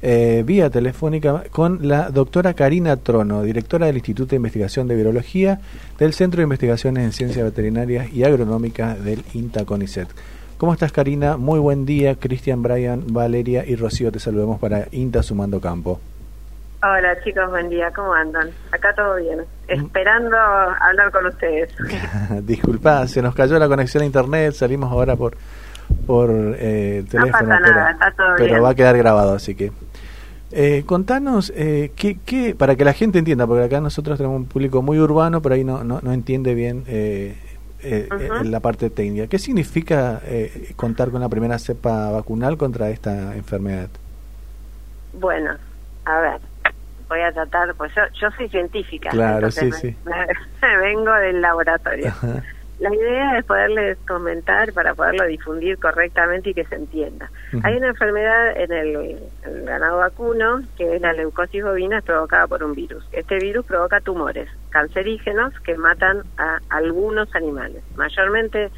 [0.00, 5.60] eh, vía telefónica con la doctora Karina Trono, directora del Instituto de Investigación de Virología
[5.98, 10.08] del Centro de Investigaciones en Ciencias Veterinarias y Agronómicas del INTA CONICET.
[10.56, 11.36] ¿Cómo estás, Karina?
[11.36, 12.14] Muy buen día.
[12.14, 16.00] Cristian, Brian, Valeria y Rocío te saludamos para INTA Sumando Campo.
[16.82, 18.50] Hola chicos, buen día, ¿cómo andan?
[18.72, 21.72] Acá todo bien, esperando hablar con ustedes.
[22.42, 25.36] Disculpa, se nos cayó la conexión a internet, salimos ahora por
[26.06, 28.64] por eh, teléfono, pasa pero, nada, está todo pero bien.
[28.64, 29.72] va a quedar grabado, así que...
[30.50, 34.46] Eh, contanos, eh, ¿qué, qué, para que la gente entienda, porque acá nosotros tenemos un
[34.46, 37.36] público muy urbano, pero ahí no, no, no entiende bien eh,
[37.82, 39.26] eh, eh, la parte técnica.
[39.28, 43.88] ¿Qué significa eh, contar con la primera cepa vacunal contra esta enfermedad?
[45.14, 45.52] Bueno,
[46.04, 46.40] a ver,
[47.12, 49.10] voy a tratar, pues yo, yo soy científica.
[49.10, 49.70] Claro, sí,
[50.04, 50.26] me-
[50.62, 52.08] me vengo del laboratorio.
[52.08, 52.42] Ajá.
[52.80, 57.30] La idea es poderles comentar para poderlo difundir correctamente y que se entienda.
[57.62, 62.48] Hay una enfermedad en el, el ganado vacuno que es la leucosis bovina, es provocada
[62.48, 63.06] por un virus.
[63.12, 67.84] Este virus provoca tumores cancerígenos que matan a algunos animales.
[67.94, 68.70] Mayormente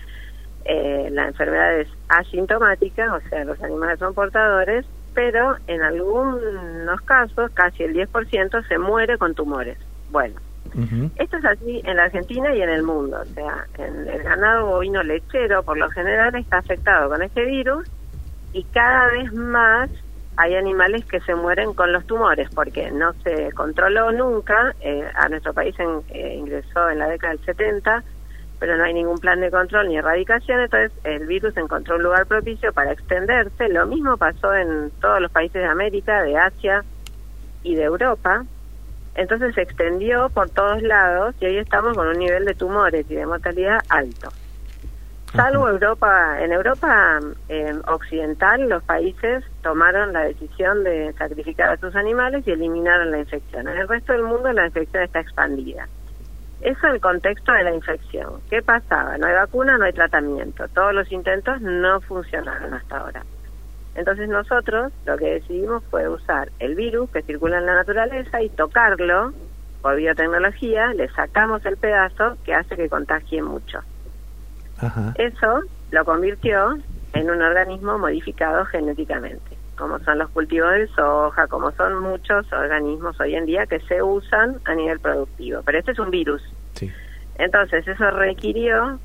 [0.66, 7.50] eh, la enfermedad es asintomática, o sea, los animales son portadores, pero en algunos casos,
[7.54, 9.78] casi el 10% se muere con tumores.
[10.10, 10.36] Bueno,
[11.16, 13.18] esto es así en la Argentina y en el mundo.
[13.22, 17.86] O sea, en el ganado bovino lechero, por lo general, está afectado con este virus
[18.52, 19.90] y cada vez más
[20.36, 24.74] hay animales que se mueren con los tumores porque no se controló nunca.
[24.80, 28.04] eh, a nuestro país en- eh, ingresó en la década del 70,
[28.58, 30.60] pero no hay ningún plan de control ni erradicación.
[30.60, 33.68] Entonces, el virus encontró un lugar propicio para extenderse.
[33.68, 36.84] Lo mismo pasó en todos los países de América, de Asia
[37.62, 38.44] y de Europa.
[39.14, 43.14] Entonces se extendió por todos lados y hoy estamos con un nivel de tumores y
[43.14, 44.30] de mortalidad alto.
[45.32, 51.94] Salvo Europa, en Europa eh, occidental los países tomaron la decisión de sacrificar a sus
[51.96, 53.66] animales y eliminaron la infección.
[53.66, 55.88] En el resto del mundo la infección está expandida.
[56.60, 58.40] Eso es el contexto de la infección.
[58.48, 59.18] ¿Qué pasaba?
[59.18, 60.66] No hay vacuna, no hay tratamiento.
[60.68, 63.22] Todos los intentos no funcionaron hasta ahora.
[63.94, 68.48] Entonces nosotros lo que decidimos fue usar el virus que circula en la naturaleza y
[68.48, 69.32] tocarlo
[69.82, 73.80] por biotecnología, le sacamos el pedazo que hace que contagie mucho.
[75.16, 76.78] Eso lo convirtió
[77.12, 83.18] en un organismo modificado genéticamente, como son los cultivos de soja, como son muchos organismos
[83.20, 85.62] hoy en día que se usan a nivel productivo.
[85.64, 86.42] Pero este es un virus.
[87.36, 88.98] Entonces eso requirió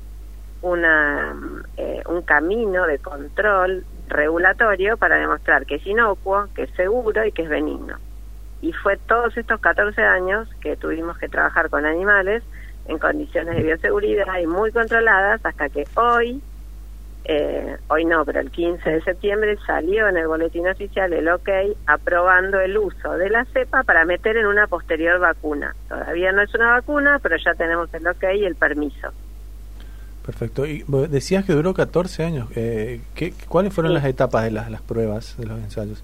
[0.62, 1.34] una,
[1.76, 7.32] eh, un camino de control regulatorio para demostrar que es inocuo, que es seguro y
[7.32, 7.96] que es benigno.
[8.62, 12.42] Y fue todos estos 14 años que tuvimos que trabajar con animales
[12.86, 16.42] en condiciones de bioseguridad y muy controladas hasta que hoy,
[17.24, 21.48] eh, hoy no, pero el 15 de septiembre salió en el boletín oficial el OK
[21.86, 25.74] aprobando el uso de la cepa para meter en una posterior vacuna.
[25.88, 29.12] Todavía no es una vacuna, pero ya tenemos el OK y el permiso.
[30.24, 30.66] Perfecto.
[30.66, 32.48] Y decías que duró 14 años.
[32.54, 36.02] Eh, ¿qué, ¿Cuáles fueron las etapas de las, las pruebas, de los ensayos?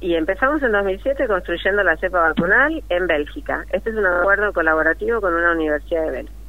[0.00, 3.64] Y empezamos en 2007 construyendo la cepa vacunal en Bélgica.
[3.70, 6.43] Este es un acuerdo colaborativo con una universidad de Bélgica.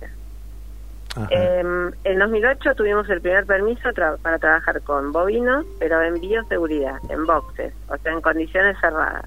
[1.30, 1.63] Eh,
[2.04, 3.89] en 2008 tuvimos el primer permiso
[4.21, 9.25] para trabajar con bovinos, pero en bioseguridad, en boxes, o sea, en condiciones cerradas.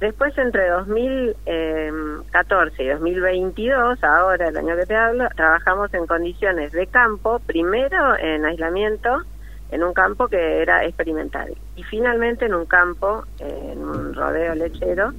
[0.00, 6.88] Después, entre 2014 y 2022, ahora el año que te hablo, trabajamos en condiciones de
[6.88, 9.22] campo, primero en aislamiento,
[9.70, 15.12] en un campo que era experimental, y finalmente en un campo, en un rodeo lechero,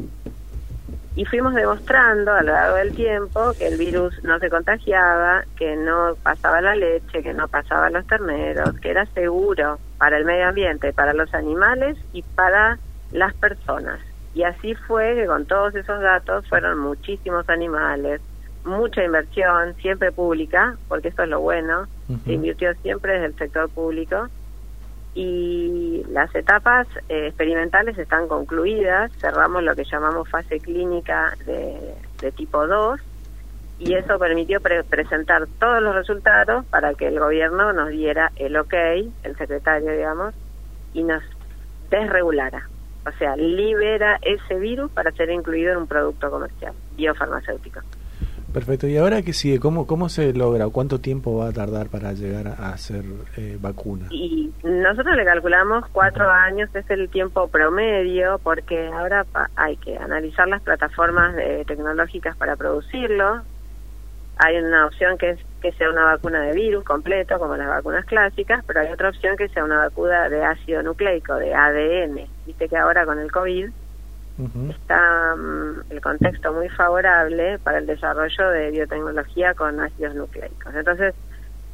[1.16, 5.76] y fuimos demostrando a lo largo del tiempo que el virus no se contagiaba, que
[5.76, 10.48] no pasaba la leche, que no pasaba los terneros, que era seguro para el medio
[10.48, 12.80] ambiente, para los animales y para
[13.12, 14.00] las personas.
[14.34, 18.20] Y así fue que con todos esos datos fueron muchísimos animales,
[18.66, 21.86] mucha inversión, siempre pública, porque esto es lo bueno,
[22.26, 24.30] se invirtió siempre desde el sector público.
[25.16, 32.66] Y las etapas eh, experimentales están concluidas, cerramos lo que llamamos fase clínica de, tipo
[32.66, 33.00] 2
[33.80, 38.74] y eso permitió presentar todos los resultados para que el gobierno nos diera el ok,
[39.24, 40.34] el secretario, digamos,
[40.94, 41.22] y nos
[41.90, 42.70] desregulara
[43.06, 47.82] o sea, libera ese virus para ser incluido en un producto comercial biofarmacéutico.
[48.54, 48.88] Perfecto.
[48.88, 49.60] ¿Y ahora qué sigue?
[49.60, 50.70] ¿Cómo, cómo se logra?
[50.70, 53.04] ¿Cuánto tiempo va a tardar para llegar a hacer
[53.38, 54.08] eh, vacuna?
[54.12, 60.48] Y nosotros le calculamos cuatro años, es el tiempo promedio, porque ahora hay que analizar
[60.48, 63.42] las plataformas eh, tecnológicas para producirlo,
[64.38, 68.06] hay una opción que es que sea una vacuna de virus completo, como las vacunas
[68.06, 72.28] clásicas, pero hay otra opción que sea una vacuna de ácido nucleico, de ADN.
[72.46, 73.70] Viste que ahora con el COVID
[74.40, 80.74] está mm, el contexto muy favorable para el desarrollo de biotecnología con ácidos nucleicos.
[80.74, 81.14] Entonces,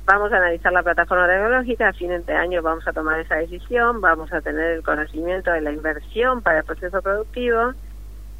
[0.05, 4.01] vamos a analizar la plataforma tecnológica, a fin de año vamos a tomar esa decisión,
[4.01, 7.73] vamos a tener el conocimiento de la inversión para el proceso productivo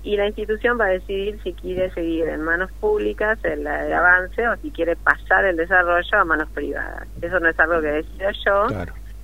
[0.01, 4.55] y la institución va a decidir si quiere seguir en manos públicas el, avance o
[4.57, 7.07] si quiere pasar el desarrollo a manos privadas.
[7.21, 8.67] Eso no es algo que decido yo,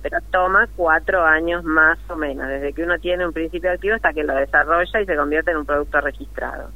[0.08, 4.12] pero toma cuatro años más o menos, desde que uno tiene un principio activo hasta
[4.12, 6.70] que lo desarrolla y se convierte en un producto registrado.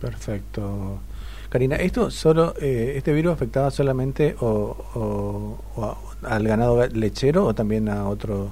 [0.00, 0.98] Perfecto.
[1.48, 5.60] Karina, ¿esto solo, eh, este virus afectaba solamente o,
[6.24, 8.50] al ganado lechero o también a otro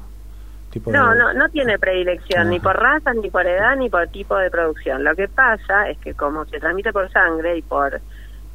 [0.87, 4.53] no, no, no tiene predilección ni por raza, ni por edad, ni por tipo de
[4.53, 5.03] producción.
[5.03, 8.01] Lo que pasa es que como se transmite por sangre y por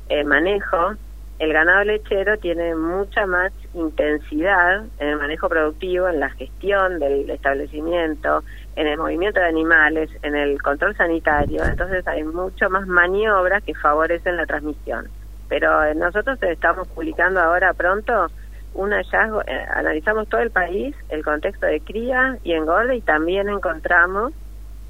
[0.08, 0.94] eh, manejo,
[1.38, 7.30] el ganado lechero tiene mucha más intensidad en el manejo productivo, en la gestión del
[7.30, 8.44] establecimiento,
[8.78, 11.64] en el movimiento de animales, en el control sanitario.
[11.66, 15.10] Entonces hay mucho más maniobras que favorecen la transmisión.
[15.50, 18.28] Pero eh, nosotros estamos publicando ahora pronto
[18.74, 23.50] un hallazgo, eh, analizamos todo el país, el contexto de cría y engorde y también
[23.50, 24.34] encontramos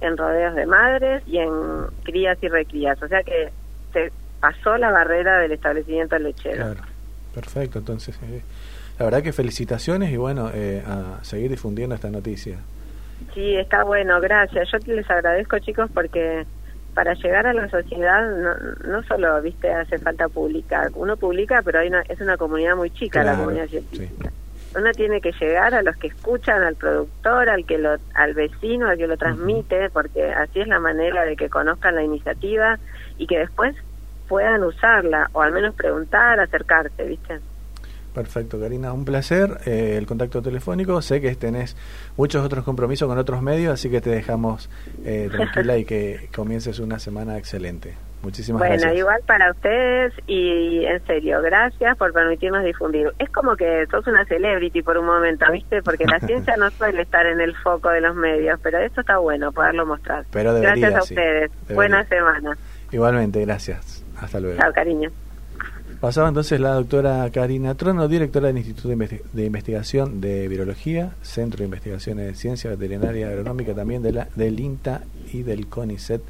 [0.01, 1.51] en rodeos de madres y en
[2.03, 3.01] crías y recrías.
[3.01, 3.51] O sea que
[4.45, 6.55] pasó la barrera del establecimiento lechero.
[6.55, 6.81] Claro,
[7.33, 7.79] perfecto.
[7.79, 8.41] Entonces, eh,
[8.99, 12.59] la verdad que felicitaciones y bueno, eh, a seguir difundiendo esta noticia.
[13.33, 14.69] Sí, está bueno, gracias.
[14.71, 16.45] Yo les agradezco chicos porque
[16.93, 18.53] para llegar a la sociedad no,
[18.87, 20.91] no solo, viste, hace falta publicar.
[20.93, 24.31] Uno publica, pero hay una, es una comunidad muy chica la comunidad científica.
[24.77, 28.89] Uno tiene que llegar a los que escuchan, al productor, al que lo, al vecino,
[28.89, 32.77] al que lo transmite, porque así es la manera de que conozcan la iniciativa
[33.17, 33.75] y que después
[34.27, 37.39] puedan usarla o al menos preguntar, acercarse, ¿viste?
[38.15, 39.57] Perfecto, Karina, un placer.
[39.65, 41.75] Eh, el contacto telefónico, sé que tenés
[42.15, 44.69] muchos otros compromisos con otros medios, así que te dejamos
[45.03, 47.93] eh, tranquila y que comiences una semana excelente.
[48.23, 48.83] Muchísimas gracias.
[48.83, 53.11] Bueno, igual para ustedes y en serio, gracias por permitirnos difundir.
[53.19, 55.83] Es como que sos una celebrity por un momento, ¿viste?
[55.83, 59.17] Porque la ciencia no suele estar en el foco de los medios, pero esto está
[59.17, 60.25] bueno poderlo mostrar.
[60.31, 61.51] Pero debería, gracias a sí, ustedes.
[61.51, 61.75] debería.
[61.75, 62.57] Buena semana.
[62.91, 64.04] Igualmente, gracias.
[64.19, 64.59] Hasta luego.
[64.59, 65.09] Chao, cariño.
[65.99, 71.15] Pasaba entonces la doctora Karina Trono, directora del Instituto de, Investi- de Investigación de Virología,
[71.21, 75.01] Centro de Investigaciones de Ciencia Veterinaria y Agronómica también de la, del INTA
[75.31, 76.21] y del CONICET,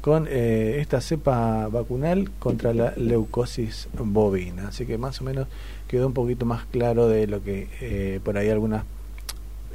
[0.00, 4.68] con eh, esta cepa vacunal contra la leucosis bovina.
[4.68, 5.46] Así que más o menos
[5.88, 8.84] quedó un poquito más claro de lo que eh, por ahí algunas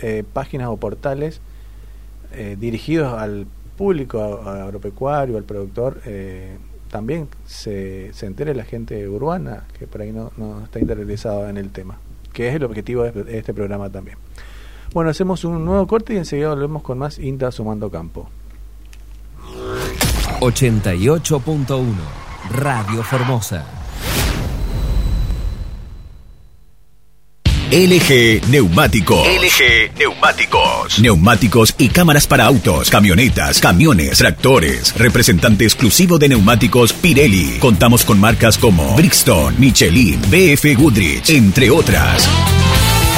[0.02, 1.42] eh, páginas o portales
[2.34, 3.46] eh, dirigidos al
[3.78, 6.58] público agropecuario, al productor, eh,
[6.92, 11.58] también se, se entere la gente urbana que por ahí no, no está interesada en
[11.58, 11.98] el tema,
[12.34, 14.18] que es el objetivo de de este programa también.
[14.94, 18.30] Bueno, hacemos un nuevo corte y enseguida volvemos con más INTA Sumando Campo.
[20.42, 21.96] 88.1
[22.52, 23.81] Radio Formosa.
[27.72, 29.26] LG Neumáticos.
[29.26, 31.00] LG Neumáticos.
[31.00, 34.94] Neumáticos y cámaras para autos, camionetas, camiones, tractores.
[34.98, 37.60] Representante exclusivo de neumáticos Pirelli.
[37.60, 42.28] Contamos con marcas como Brixton, Michelin, BF Goodrich, entre otras.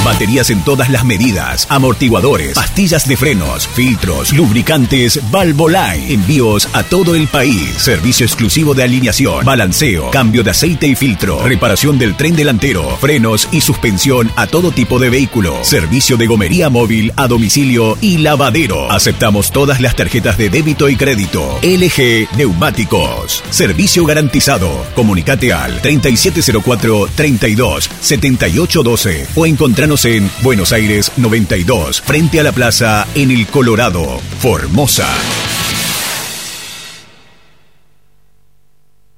[0.03, 6.11] Baterías en todas las medidas, amortiguadores, pastillas de frenos, filtros, lubricantes, Valvoline.
[6.11, 7.69] Envíos a todo el país.
[7.77, 13.47] Servicio exclusivo de alineación, balanceo, cambio de aceite y filtro, reparación del tren delantero, frenos
[13.53, 15.63] y suspensión a todo tipo de vehículo.
[15.63, 18.91] Servicio de gomería móvil a domicilio y lavadero.
[18.91, 21.59] Aceptamos todas las tarjetas de débito y crédito.
[21.63, 23.41] LG Neumáticos.
[23.49, 24.85] Servicio garantizado.
[24.95, 29.45] Comunicate al 3704 32 7812 o
[29.93, 35.07] en Buenos Aires 92, frente a la plaza en el Colorado, Formosa.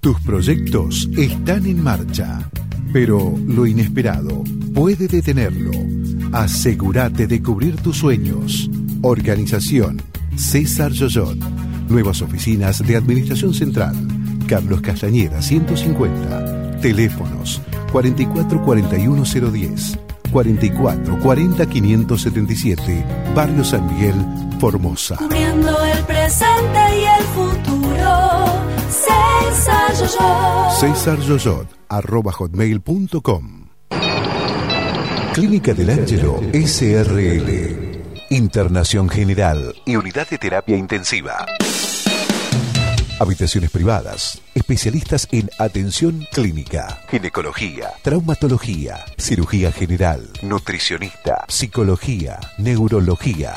[0.02, 2.50] Tus proyectos están en marcha,
[2.92, 5.72] pero lo inesperado puede detenerlo.
[6.34, 8.70] Asegúrate de cubrir tus sueños.
[9.02, 10.02] Organización
[10.36, 11.38] César Yoyot.
[11.88, 13.96] Nuevas oficinas de Administración Central.
[14.46, 16.82] Carlos Castañeda 150.
[16.82, 17.62] Teléfonos
[17.94, 20.05] 4441010.
[20.36, 23.06] 44 40 577.
[23.34, 24.16] Barrio San Miguel,
[24.60, 25.16] Formosa.
[25.16, 28.46] Cubriendo el presente y el futuro.
[28.90, 30.72] César Yoyo.
[30.78, 33.70] César Yoyot, arroba hotmail.com.
[35.34, 38.04] Clínica del Ángelo SRL.
[38.30, 41.46] Internación General y Unidad de Terapia Intensiva.
[43.18, 53.54] Habitaciones privadas, especialistas en atención clínica, ginecología, traumatología, cirugía general, nutricionista, psicología, neurología.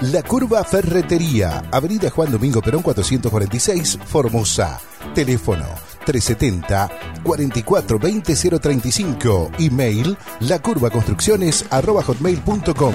[0.00, 4.80] La Curva Ferretería, Avenida Juan Domingo Perón 446, Formosa.
[5.14, 5.66] Teléfono
[6.04, 6.90] 370
[7.22, 9.52] 4420 035.
[9.60, 12.92] Email lacurvaconstrucciones.com.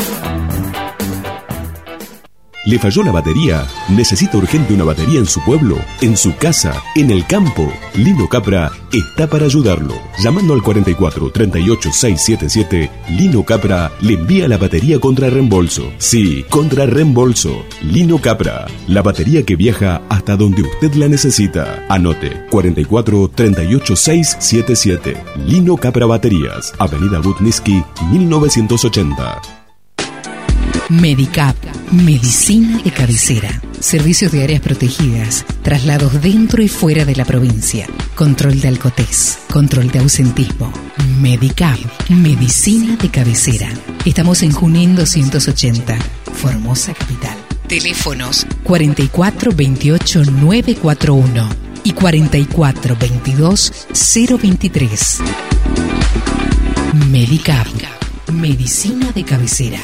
[2.66, 3.68] ¿Le falló la batería?
[3.90, 7.72] ¿Necesita urgente una batería en su pueblo, en su casa, en el campo?
[7.94, 9.94] Lino Capra está para ayudarlo.
[10.18, 15.92] Llamando al 44 38 677, Lino Capra le envía la batería contra reembolso.
[16.00, 17.64] Sí, contra reembolso.
[17.84, 21.86] Lino Capra, la batería que viaja hasta donde usted la necesita.
[21.88, 25.24] Anote 44 38 677.
[25.46, 29.65] Lino Capra Baterías, Avenida Butniski, 1980.
[30.90, 31.56] Medicap,
[31.92, 38.62] medicina de cabecera, servicios de áreas protegidas, traslados dentro y fuera de la provincia, control
[38.62, 40.72] de alcotés, control de ausentismo.
[41.20, 41.80] Medicap,
[42.10, 43.68] medicina de cabecera.
[44.06, 45.98] Estamos en Junín 280,
[46.34, 47.36] Formosa Capital.
[47.68, 51.50] Teléfonos 44 28 941
[51.84, 53.88] y 44 22
[54.40, 55.18] 023.
[57.10, 57.68] Medicap,
[58.32, 59.80] medicina de cabecera.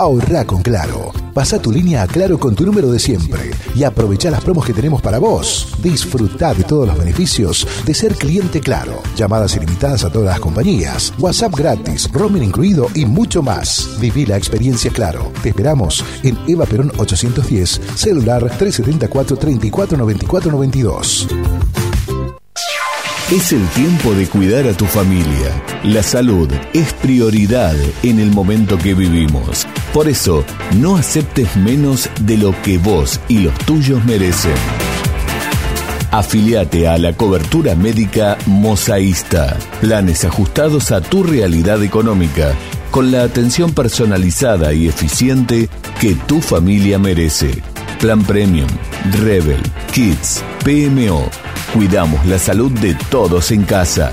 [0.00, 1.12] Ahorra con Claro.
[1.34, 4.72] Pasa tu línea a Claro con tu número de siempre y aprovecha las promos que
[4.72, 5.74] tenemos para vos.
[5.82, 9.02] Disfruta de todos los beneficios de ser cliente Claro.
[9.14, 13.90] Llamadas ilimitadas a todas las compañías, WhatsApp gratis, roaming incluido y mucho más.
[14.00, 15.30] Viví la experiencia Claro.
[15.42, 21.28] Te esperamos en Eva Perón 810, celular 374 34 94 92.
[23.30, 25.62] Es el tiempo de cuidar a tu familia.
[25.84, 29.68] La salud es prioridad en el momento que vivimos.
[29.94, 30.44] Por eso,
[30.80, 34.56] no aceptes menos de lo que vos y los tuyos merecen.
[36.10, 39.56] Afiliate a la cobertura médica Mosaísta.
[39.80, 42.52] Planes ajustados a tu realidad económica,
[42.90, 45.68] con la atención personalizada y eficiente
[46.00, 47.62] que tu familia merece.
[48.00, 48.70] Plan Premium,
[49.20, 49.62] Rebel,
[49.92, 51.49] Kids, PMO.
[51.74, 54.12] Cuidamos la salud de todos en casa.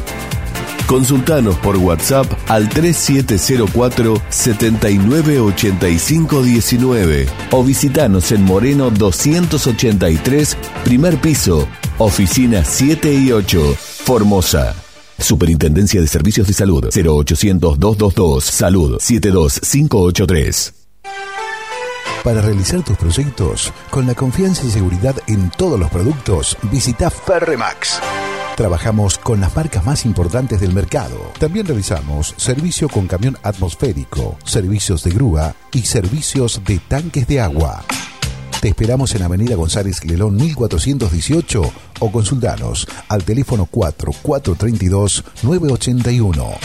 [0.85, 13.11] Consultanos por WhatsApp al 3704 798519 o visitanos en Moreno 283, primer piso, oficinas 7
[13.11, 14.75] y 8, Formosa.
[15.17, 20.76] Superintendencia de Servicios de Salud 0800 222 Salud 72583.
[22.23, 27.99] Para realizar tus proyectos con la confianza y seguridad en todos los productos, visita Ferremax.
[28.57, 31.31] Trabajamos con las marcas más importantes del mercado.
[31.39, 37.83] También realizamos servicio con camión atmosférico, servicios de grúa y servicios de tanques de agua.
[38.59, 46.55] Te esperamos en Avenida González Lelón 1418 o consultanos al teléfono 4432 981.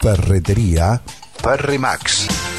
[0.00, 1.00] Ferretería
[1.40, 2.53] Ferremax.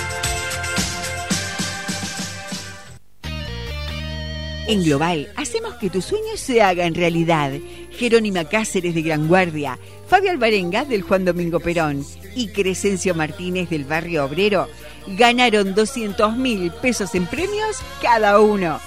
[4.68, 7.51] En Global hacemos que tus sueños se hagan realidad.
[7.91, 12.03] Jerónima Cáceres de Gran Guardia, Fabio Alvarenga del Juan Domingo Perón
[12.36, 14.68] y Crescencio Martínez del Barrio Obrero
[15.07, 18.80] ganaron 200 mil pesos en premios cada uno.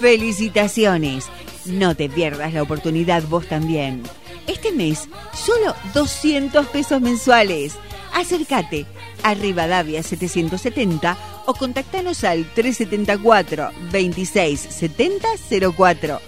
[0.00, 1.26] ¡Felicitaciones!
[1.64, 4.02] No te pierdas la oportunidad vos también.
[4.46, 7.74] Este mes, solo 200 pesos mensuales.
[8.12, 8.84] Acércate
[9.22, 11.16] a Rivadavia 770
[11.46, 15.28] o contactanos al 374 26 70
[15.76, 16.20] 04.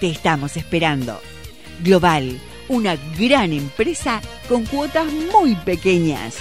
[0.00, 1.20] Te estamos esperando.
[1.82, 2.38] Global,
[2.68, 6.36] una gran empresa con cuotas muy pequeñas.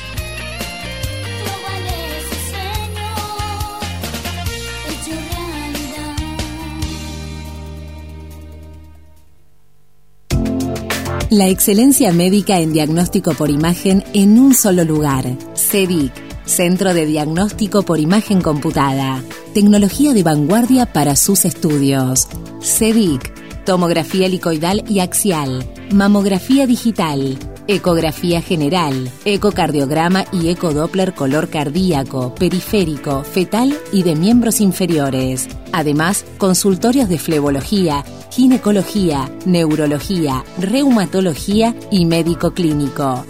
[11.31, 15.25] La excelencia médica en diagnóstico por imagen en un solo lugar.
[15.55, 16.13] CEDIC,
[16.45, 19.23] Centro de Diagnóstico por Imagen Computada.
[19.55, 22.27] Tecnología de vanguardia para sus estudios.
[22.61, 33.23] CEDIC, tomografía helicoidal y axial, mamografía digital, ecografía general, ecocardiograma y ecodoppler color cardíaco, periférico,
[33.23, 35.47] fetal y de miembros inferiores.
[35.71, 43.25] Además, consultorios de flebología, ginecología, neurología, reumatología y médico clínico.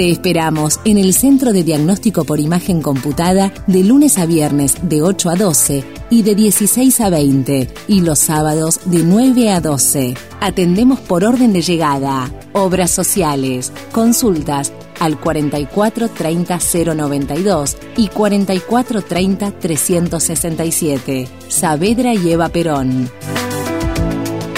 [0.00, 5.02] Te esperamos en el Centro de Diagnóstico por Imagen Computada de lunes a viernes de
[5.02, 10.14] 8 a 12 y de 16 a 20 y los sábados de 9 a 12.
[10.40, 16.58] Atendemos por orden de llegada, obras sociales, consultas al 44 30
[16.94, 21.28] 092 y 44 30 367.
[21.48, 23.10] Saavedra y Perón.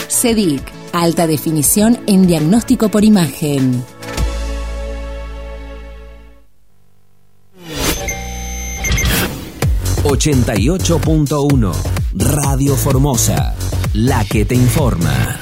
[0.06, 0.62] CEDIC,
[0.92, 3.82] alta definición en diagnóstico por imagen.
[10.12, 11.72] ...88.1...
[12.14, 13.54] Radio Formosa,
[13.94, 15.38] la que te informa.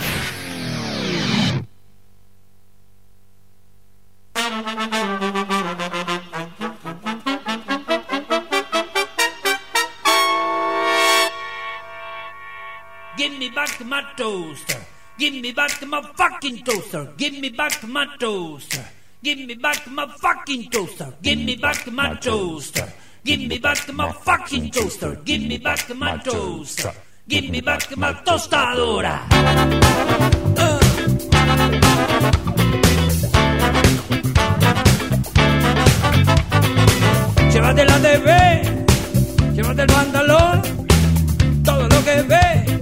[13.16, 14.86] Give me back my toaster.
[15.18, 17.12] Give me back my fucking toaster.
[17.16, 18.84] Give me back my toaster.
[19.20, 21.12] Give me back my fucking toaster.
[21.20, 22.86] Give me back my toaster.
[23.22, 25.14] Give me back my fucking toaster.
[25.24, 26.92] Give me back my toaster.
[27.28, 29.20] Give me back my tostadora.
[37.52, 38.62] Llévate la TV,
[39.54, 40.62] llévate el pantalón,
[41.62, 42.78] todo lo que ve,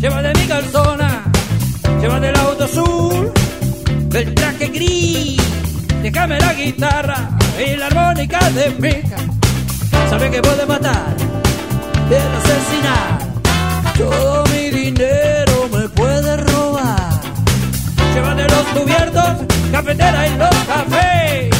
[0.00, 1.24] llévate mi calzona,
[2.00, 3.32] llévate el auto azul,
[4.12, 5.40] el traje gris,
[6.02, 9.41] déjame la guitarra y la armónica de mica.
[10.12, 11.06] Sabe que puede matar,
[12.10, 13.18] puede asesinar,
[13.96, 17.18] todo mi dinero me puede robar.
[18.12, 21.51] Llévate los cubiertos, cafetera y los cafés,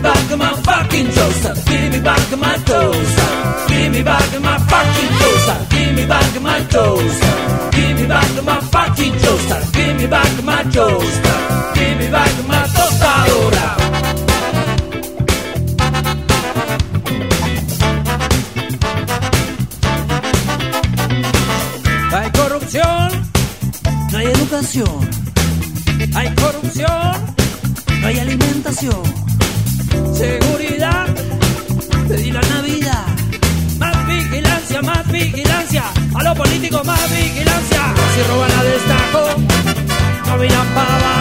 [0.00, 3.30] me back my fucking toaster, give me back my toaster,
[3.68, 8.60] give me back my fucking toaster, give me back my toaster, give me back my
[8.60, 11.36] fucking toaster, give me back my toaster,
[11.74, 13.76] give me back my tostadora.
[22.12, 23.08] Hay corrupción,
[24.12, 25.10] no hay educación.
[26.14, 27.34] Hay corrupción,
[28.00, 29.20] no hay alimentación.
[30.14, 31.06] Seguridad,
[32.08, 33.06] pedí la Navidad.
[33.78, 35.84] Más vigilancia, más vigilancia.
[36.14, 37.94] A los políticos más vigilancia.
[38.14, 39.22] Si roban a destajo,
[40.26, 41.19] no miran para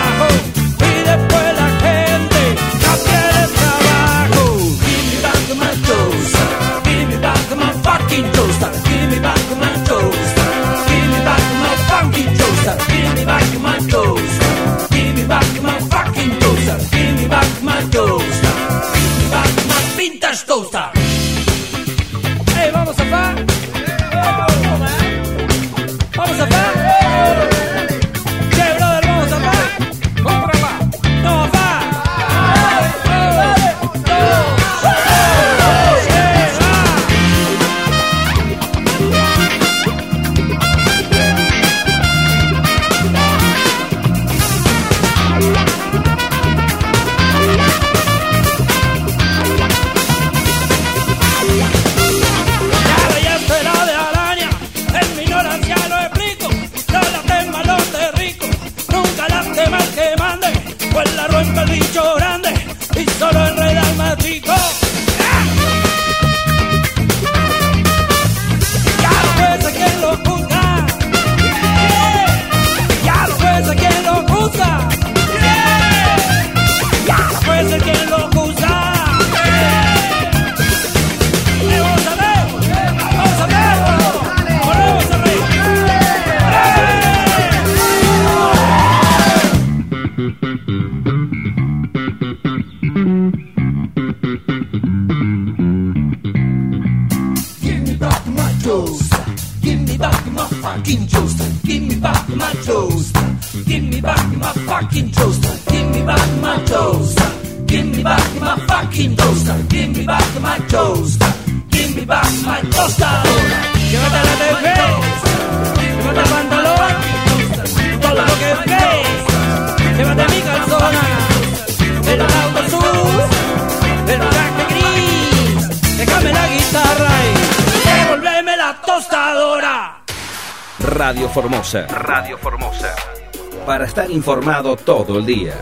[134.19, 135.53] informado todo el día.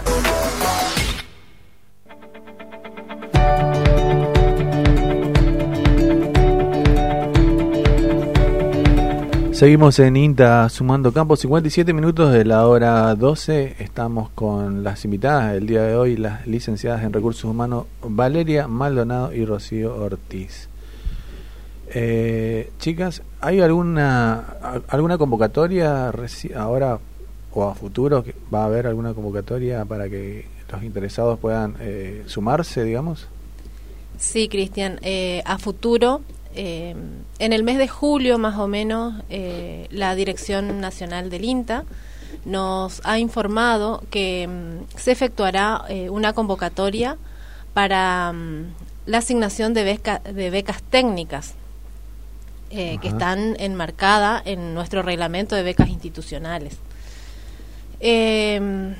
[9.52, 13.76] Seguimos en INTA sumando campos, 57 minutos de la hora 12.
[13.78, 19.34] Estamos con las invitadas del día de hoy, las licenciadas en Recursos Humanos Valeria Maldonado
[19.36, 20.68] y Rocío Ortiz.
[21.90, 24.40] Eh, chicas, ¿hay alguna
[24.88, 26.12] alguna convocatoria
[26.56, 27.00] ahora
[27.58, 28.24] o a futuro?
[28.54, 33.28] ¿Va a haber alguna convocatoria para que los interesados puedan eh, sumarse, digamos?
[34.20, 36.22] Sí, Cristian, eh, a futuro,
[36.56, 36.96] eh,
[37.40, 41.84] en el mes de julio más o menos, eh, la Dirección Nacional del INTA
[42.46, 47.18] nos ha informado que mm, se efectuará una convocatoria
[47.74, 48.66] para mm,
[49.08, 51.56] la asignación de, beca- de becas técnicas
[52.70, 56.78] que están enmarcadas en nuestro reglamento de becas institucionales.
[58.00, 58.96] Eh,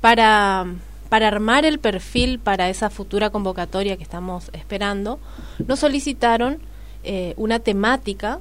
[0.00, 0.66] para,
[1.08, 5.18] para armar el perfil para esa futura convocatoria que estamos esperando,
[5.66, 6.58] nos solicitaron
[7.04, 8.40] eh, una temática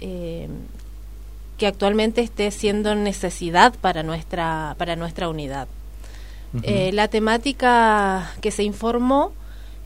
[0.00, 0.48] eh,
[1.58, 5.68] que actualmente esté siendo necesidad para nuestra, para nuestra unidad.
[6.62, 9.32] Eh, la temática que se informó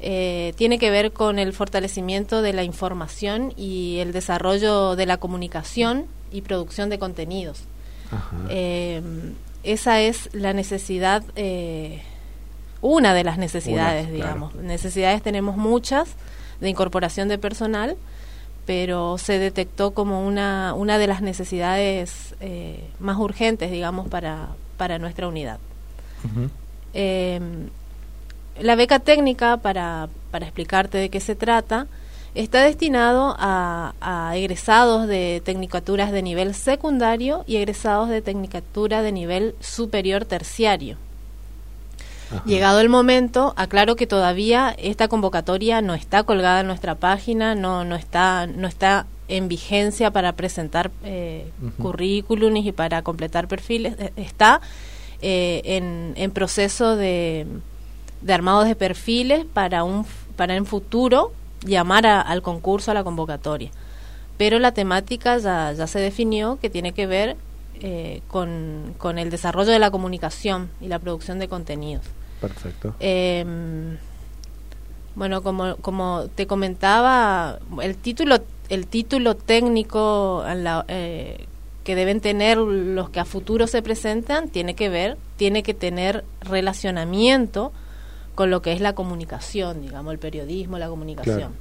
[0.00, 5.16] eh, tiene que ver con el fortalecimiento de la información y el desarrollo de la
[5.16, 7.64] comunicación y producción de contenidos.
[8.48, 9.02] Eh,
[9.62, 12.02] esa es la necesidad, eh,
[12.80, 14.54] una de las necesidades, Una, digamos.
[14.54, 16.10] Necesidades tenemos muchas
[16.60, 17.96] de incorporación de personal,
[18.66, 24.98] pero se detectó como una, una de las necesidades eh, más urgentes, digamos, para, para
[24.98, 25.58] nuestra unidad.
[26.94, 27.40] Eh,
[28.60, 31.86] la beca técnica, para, para explicarte de qué se trata,
[32.34, 39.12] está destinado a, a egresados de tecnicaturas de nivel secundario y egresados de tecnicatura de
[39.12, 40.96] nivel superior terciario.
[42.44, 47.84] Llegado el momento, aclaro que todavía esta convocatoria no está colgada en nuestra página, no,
[47.84, 51.82] no, está, no está en vigencia para presentar eh, Ujú.
[51.82, 53.94] currículums y para completar perfiles.
[53.98, 54.60] Eh, Está
[55.22, 57.46] eh, en, en proceso de,
[58.20, 60.04] de armado de perfiles para un
[60.36, 61.32] para en futuro
[61.64, 63.70] llamar a- al concurso, a la convocatoria.
[64.36, 67.36] Pero la temática ya, ya se definió que tiene que ver
[67.80, 72.04] eh, con, con el desarrollo de la comunicación y la producción de contenidos.
[72.40, 72.94] Perfecto.
[73.00, 73.44] Eh,
[75.14, 78.38] bueno, como, como te comentaba, el título,
[78.68, 81.46] el título técnico a la- eh,
[81.82, 86.24] que deben tener los que a futuro se presentan tiene que ver, tiene que tener
[86.42, 87.72] relacionamiento
[88.38, 91.36] con lo que es la comunicación, digamos, el periodismo, la comunicación.
[91.38, 91.52] Claro.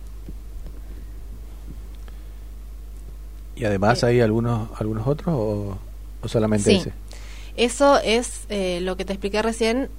[3.55, 5.75] ¿Y además hay algunos algunos otros o,
[6.21, 6.75] o solamente Sí.
[6.77, 6.91] ese?
[7.55, 9.89] Eso es eh, lo que te expliqué recién,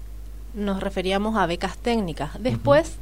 [0.55, 2.41] nos referíamos a becas técnicas.
[2.41, 2.93] Después,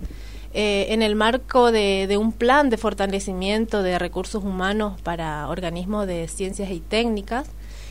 [0.54, 6.06] eh, en el marco de, de un plan de fortalecimiento de recursos humanos para organismos
[6.06, 7.46] de ciencias y técnicas,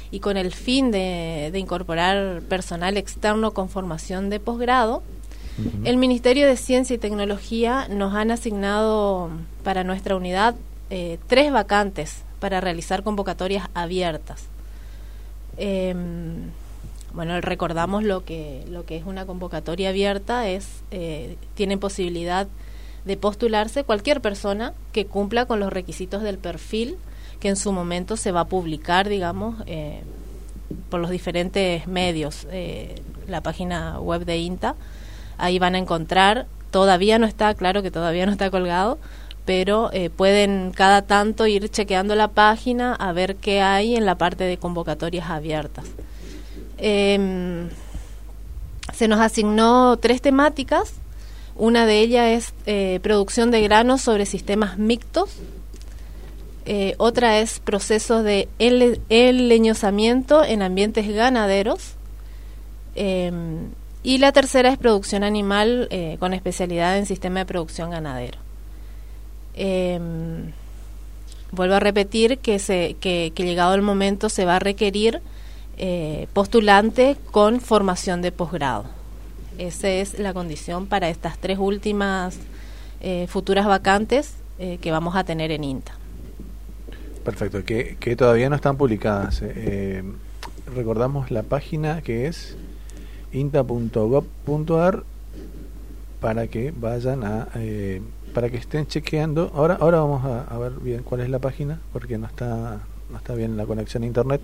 [0.10, 5.04] y con el fin de, de incorporar personal externo con formación de posgrado,
[5.84, 9.30] el Ministerio de Ciencia y Tecnología nos han asignado
[9.64, 10.56] para nuestra unidad
[10.90, 14.46] eh, tres vacantes para realizar convocatorias abiertas.
[15.58, 16.52] Em,
[17.14, 22.48] bueno, recordamos lo que lo que es una convocatoria abierta es eh, tienen posibilidad
[23.06, 26.98] de postularse cualquier persona que cumpla con los requisitos del perfil
[27.40, 30.02] que en su momento se va a publicar, digamos, eh,
[30.90, 34.76] por los diferentes medios, eh, la página web de INTA.
[35.38, 38.98] Ahí van a encontrar, todavía no está, claro que todavía no está colgado,
[39.46, 44.18] pero eh, pueden cada tanto ir chequeando la página a ver qué hay en la
[44.18, 45.86] parte de convocatorias abiertas.
[46.78, 47.70] Em,
[48.94, 50.94] se nos asignó tres temáticas.
[51.56, 55.30] Una de ellas es eh, producción de granos sobre sistemas mixtos.
[56.66, 61.94] Eh, otra es procesos de enleñosamiento en ambientes ganaderos.
[64.06, 68.38] Y la tercera es producción animal eh, con especialidad en sistema de producción ganadero.
[69.56, 70.52] Em,
[71.52, 75.22] vuelvo a repetir que, se, que, llegado el momento se va a requerir
[75.80, 78.86] eh, postulante con formación de posgrado.
[79.58, 82.38] Esa es la condición para estas tres últimas
[83.02, 85.94] eh, futuras vacantes que vamos a tener en INTA.
[87.24, 89.42] Perfecto, que, que todavía no están publicadas.
[90.76, 92.56] recordamos la página que es
[93.36, 95.04] inta.gov.ar
[96.20, 98.02] para que vayan a eh,
[98.34, 99.52] para que estén chequeando.
[99.54, 103.18] Ahora ahora vamos a, a ver bien cuál es la página porque no está no
[103.18, 104.42] está bien la conexión a internet.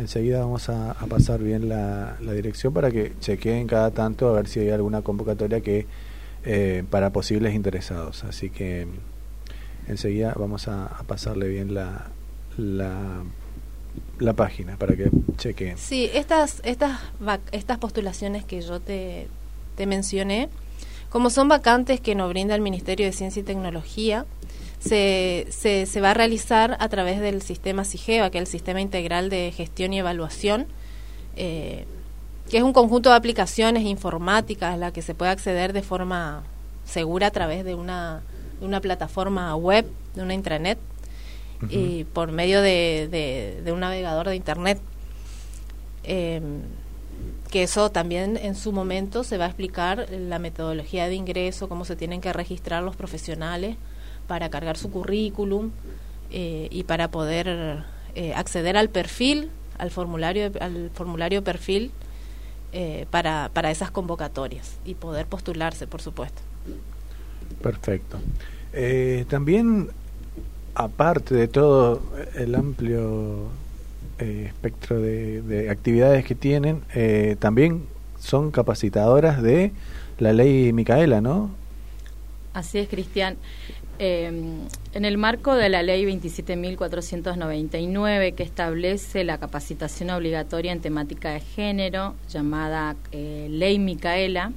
[0.00, 4.60] Enseguida vamos a, pasar bien la, dirección para que chequeen cada tanto a ver si
[4.60, 5.86] hay alguna convocatoria que
[6.44, 8.24] eh, para posibles interesados.
[8.24, 8.86] Así que
[9.88, 12.06] enseguida vamos a, pasarle bien la,
[14.18, 15.78] la página para que chequeen.
[15.78, 17.00] Sí, estas, estas,
[17.52, 19.28] estas postulaciones que yo te,
[19.76, 20.48] te mencioné,
[21.08, 24.26] como son vacantes que nos brinda el Ministerio de Ciencia y Tecnología,
[24.78, 28.80] se, se, se va a realizar a través del sistema SIGEVA, que es el Sistema
[28.80, 30.66] Integral de Gestión y Evaluación,
[31.36, 31.86] eh,
[32.50, 36.42] que es un conjunto de aplicaciones informáticas a la que se puede acceder de forma
[36.84, 38.22] segura a través de una,
[38.58, 40.78] de una plataforma web, de una intranet,
[41.68, 44.80] y por medio de, de- de un navegador de internet.
[46.04, 46.40] Eh,
[47.50, 51.84] que eso también en su momento se va a explicar la metodología de ingreso, cómo
[51.84, 53.76] se tienen que registrar los profesionales
[54.28, 55.70] para cargar su currículum
[56.30, 57.82] eh, y para poder
[58.14, 61.90] eh, acceder al perfil, al formulario, al formulario perfil
[62.72, 66.40] eh, para, para esas convocatorias y poder postularse, por supuesto.
[67.60, 68.18] Perfecto.
[69.28, 69.90] también,
[70.74, 72.02] aparte de todo
[72.34, 73.48] el amplio
[74.18, 76.82] espectro de, de, actividades que tienen,
[77.38, 77.86] también
[78.18, 79.72] son capacitadoras de
[80.18, 81.50] la ley Micaela, ¿no?
[82.52, 83.36] Así es, Cristian.
[84.02, 84.32] Eh,
[84.94, 91.40] en el marco de la ley 27.499 que establece la capacitación obligatoria en temática de
[91.40, 94.52] género, llamada eh, Ley Micaela,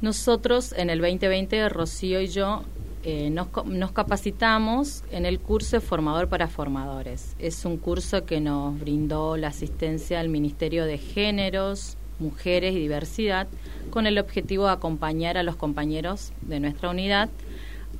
[0.00, 2.62] nosotros en el 2020, Rocío y yo,
[3.04, 3.48] eh, nos,
[3.92, 7.34] capacitamos en el curso de formador para formadores.
[7.40, 13.48] Es un curso que nos brindó la asistencia al Ministerio de Géneros, Mujeres y Diversidad
[13.90, 17.28] con el objetivo de acompañar a los compañeros de nuestra unidad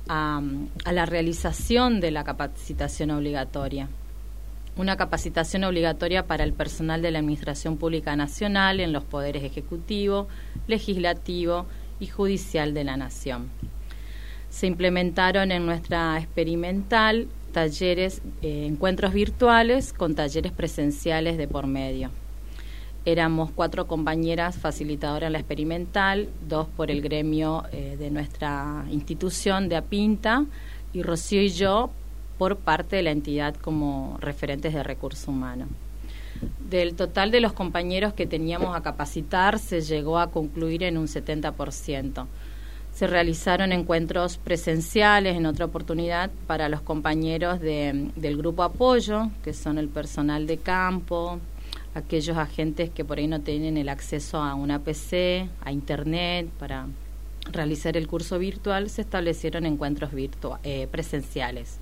[0.07, 0.41] a,
[0.89, 3.89] la realización de la capacitación obligatoria.
[4.77, 10.29] Una capacitación obligatoria para el personal de la Administración Pública Nacional en los poderes ejecutivo,
[10.67, 11.65] legislativo
[11.99, 13.49] y judicial de la Nación.
[14.53, 22.11] Se implementaron en nuestra experimental talleres, eh, encuentros virtuales con talleres presenciales de por medio.
[23.03, 29.69] Éramos cuatro compañeras facilitadoras en la experimental, dos por el gremio eh, de nuestra institución
[29.69, 30.45] de APINTA
[30.93, 31.89] y Rocío y yo
[32.37, 35.67] por parte de la entidad como referentes de recursos humanos.
[36.69, 41.07] Del total de los compañeros que teníamos a capacitar se llegó a concluir en un
[41.07, 42.27] 70%.
[42.93, 49.53] Se realizaron encuentros presenciales en otra oportunidad para los compañeros de, del grupo apoyo, que
[49.53, 51.39] son el personal de campo,
[51.95, 56.87] aquellos agentes que por ahí no tienen el acceso a una PC, a Internet, para
[57.51, 60.11] realizar el curso virtual, se establecieron encuentros
[60.63, 61.79] eh, presenciales.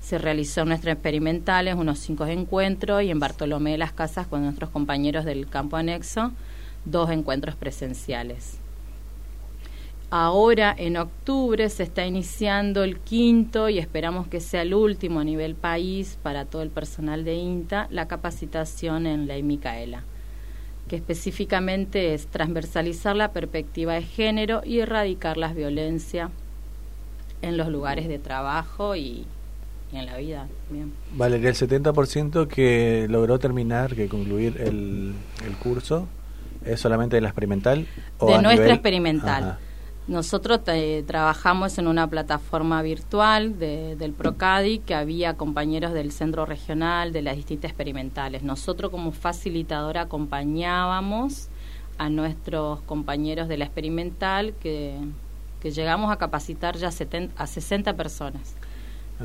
[0.00, 4.42] Se realizó en nuestras experimentales unos cinco encuentros y en Bartolomé de las Casas con
[4.42, 6.32] nuestros compañeros del campo anexo
[6.84, 8.58] dos encuentros presenciales.
[10.10, 15.24] Ahora, en octubre, se está iniciando el quinto y esperamos que sea el último a
[15.24, 20.04] nivel país para todo el personal de INTA, la capacitación en Ley Micaela,
[20.88, 26.30] que específicamente es transversalizar la perspectiva de género y erradicar las violencias
[27.42, 29.26] en los lugares de trabajo y,
[29.92, 30.48] en la vida.
[30.70, 30.90] Bien.
[31.12, 35.12] Valeria, el 70% que logró terminar, que concluir el,
[35.46, 36.08] el curso,
[36.64, 37.86] ¿es solamente de la experimental?
[38.16, 39.58] O de nuestra experimental.
[40.08, 47.12] Nosotros eh, trabajamos en una plataforma virtual del PROCADI que había compañeros del centro regional,
[47.12, 48.42] de las distintas experimentales.
[48.42, 51.50] Nosotros como facilitadora acompañábamos
[51.98, 54.96] a nuestros compañeros de la experimental que,
[55.62, 58.54] llegamos a capacitar ya a 60 personas.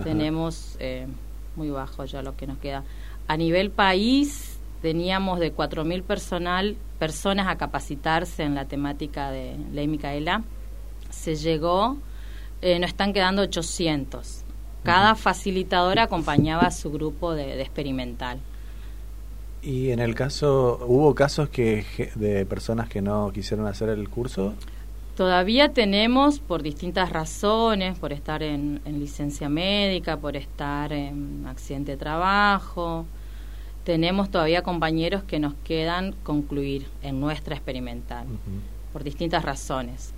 [0.03, 1.07] Tenemos eh,
[1.55, 2.83] muy bajo ya lo que nos queda.
[3.29, 9.87] A nivel país teníamos de 4.000 personal, personas a capacitarse en la temática de Ley
[9.87, 10.43] Micaela
[11.13, 11.97] se llegó,
[12.61, 14.43] eh, nos están quedando 800.
[14.83, 18.39] Cada facilitadora acompañaba a su grupo de, experimental.
[19.61, 21.85] ¿Y en el caso, hubo casos que
[22.15, 24.53] de personas que no quisieron hacer el curso?
[25.15, 31.97] Todavía tenemos, por distintas razones, por estar en, licencia médica, por estar en accidente de
[31.97, 33.05] trabajo,
[33.83, 38.25] tenemos todavía compañeros que nos quedan concluir en nuestra experimental,
[38.91, 40.13] por distintas razones.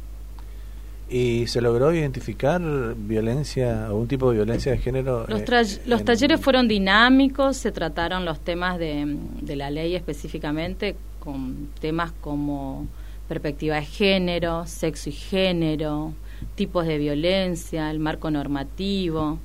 [1.07, 2.59] ¿Y se logró identificar
[2.97, 5.25] violencia, algún tipo de violencia de género?
[5.27, 10.95] Los, eh, los talleres fueron dinámicos, se trataron los temas de, de, la ley específicamente,
[11.19, 12.87] con temas como
[13.27, 16.13] perspectiva de género, sexo y género,
[16.55, 19.37] tipos de violencia, el marco normativo.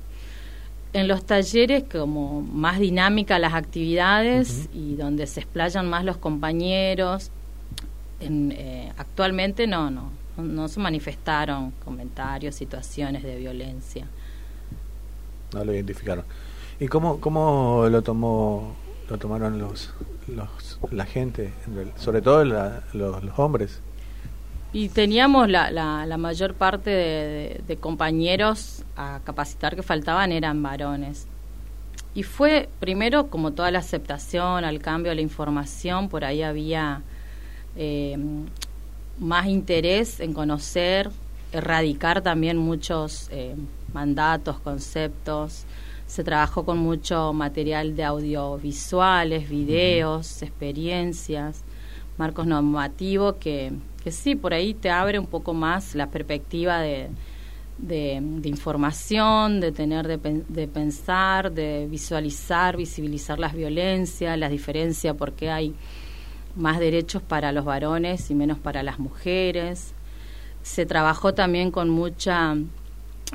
[0.93, 7.31] En los talleres, como más dinámica las actividades y donde se explayan más los compañeros,
[8.19, 14.07] en, eh, actualmente no, no, no se manifestaron comentarios, situaciones de violencia.
[15.53, 16.25] No lo identificaron.
[16.79, 18.75] ¿Y cómo, cómo lo tomó
[19.11, 19.93] lo tomaron los,
[20.27, 21.53] los la gente,
[21.97, 23.81] sobre todo los, los, hombres?
[24.71, 31.27] Y teníamos la, la, mayor parte de, compañeros a capacitar que faltaban eran varones.
[32.15, 37.01] Y fue primero como toda la aceptación al cambio, a la información, por ahí había
[37.75, 38.17] eh,
[39.19, 41.09] más interés en conocer,
[41.51, 43.55] erradicar también muchos eh,
[43.93, 45.65] mandatos, conceptos.
[46.07, 51.63] Se trabajó con mucho material de audiovisuales, videos, experiencias,
[52.17, 53.71] marcos normativos que,
[54.03, 57.09] que sí, por ahí te abre un poco más la perspectiva de,
[57.77, 65.15] de, de información, de tener, de, de pensar, de visualizar, visibilizar las violencias, las diferencias,
[65.15, 65.73] porque hay
[66.55, 69.93] más derechos para los varones y menos para las mujeres.
[70.63, 72.55] Se trabajó también con mucha,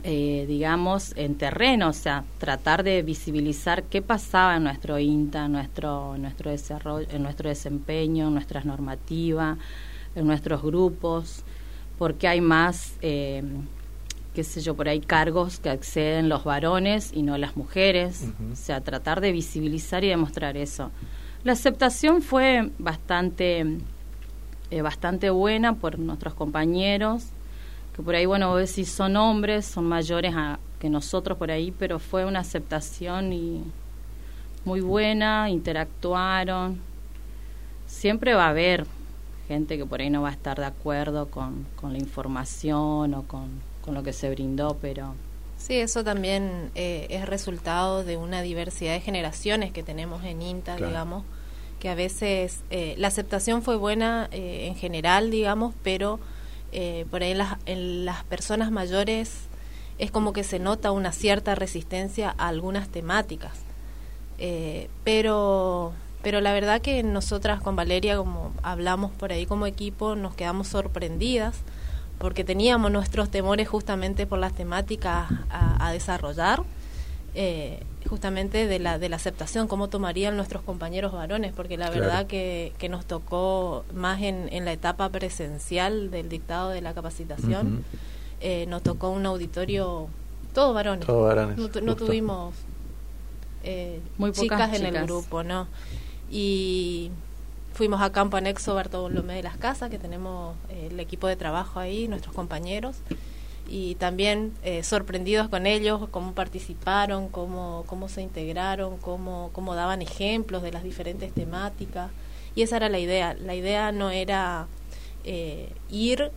[0.03, 5.53] eh, digamos, en terreno, o sea, tratar de visibilizar qué pasaba en nuestro INTA, en
[5.53, 9.59] nuestro, en nuestro desarrollo, en nuestro desempeño, en nuestras normativas,
[10.15, 11.43] en nuestros grupos,
[11.99, 13.43] porque hay más, eh,
[14.35, 18.57] qué sé yo, por ahí cargos que acceden los varones y no las mujeres, o
[18.57, 20.91] sea, tratar de visibilizar y demostrar eso.
[21.47, 23.65] La aceptación fue bastante,
[24.73, 27.27] eh, bastante buena por nuestros compañeros,
[27.95, 31.71] que por ahí, bueno, vos decís, son hombres, son mayores a- que nosotros por ahí,
[31.71, 33.63] pero fue una aceptación y
[34.65, 36.81] muy buena, interactuaron.
[37.87, 38.85] Siempre va a haber
[39.47, 43.23] gente que por ahí no va a estar de acuerdo con, con la información o
[43.23, 43.51] con,
[43.83, 45.15] con lo que se brindó, pero
[45.59, 50.75] Sí, eso también eh, es resultado de una diversidad de generaciones que tenemos en INTA,
[50.75, 50.89] Claro.
[50.89, 51.23] digamos,
[51.87, 56.19] que a veces eh, la aceptación fue buena eh, en general, digamos, pero
[56.73, 59.43] eh, por ahí en las, personas mayores
[60.01, 63.53] es como que se nota una cierta resistencia a algunas temáticas.
[65.05, 70.35] Pero pero la verdad que nosotras con Valeria, como hablamos por ahí como equipo, nos
[70.35, 71.55] quedamos sorprendidas
[72.19, 76.65] porque teníamos nuestros temores justamente por las temáticas a, desarrollar,
[78.07, 82.01] justamente de la, de la aceptación, cómo tomarían nuestros compañeros varones, porque la Claro.
[82.01, 86.95] verdad que, que nos tocó más en, en la etapa presencial del dictado de la
[86.95, 87.85] capacitación,
[88.41, 90.09] eh, nos tocó un auditorio,
[90.55, 92.55] todos varones, Todos varones, no, tuvimos
[93.65, 95.67] eh, Muy pocas chicas en el grupo, ¿no?
[96.31, 97.11] Y
[97.75, 101.79] fuimos a campo anexo Bartolomé de las Casas, que tenemos eh, el equipo de trabajo
[101.81, 102.97] ahí, nuestros compañeros,
[103.69, 110.03] y también eh, sorprendidos con ellos, cómo participaron, cómo, cómo se integraron, cómo, cómo daban
[110.03, 112.11] ejemplos de las diferentes temáticas.
[112.55, 113.35] Y esa era la idea.
[113.35, 114.67] La idea no era
[115.25, 116.31] eh, ir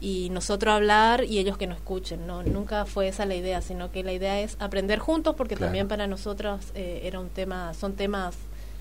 [0.00, 2.26] y nosotros hablar y ellos que nos escuchen.
[2.26, 5.68] No, nunca fue esa la idea, sino que la idea es aprender juntos, porque Claro.
[5.68, 8.36] también para nosotros eh, era un tema, son temas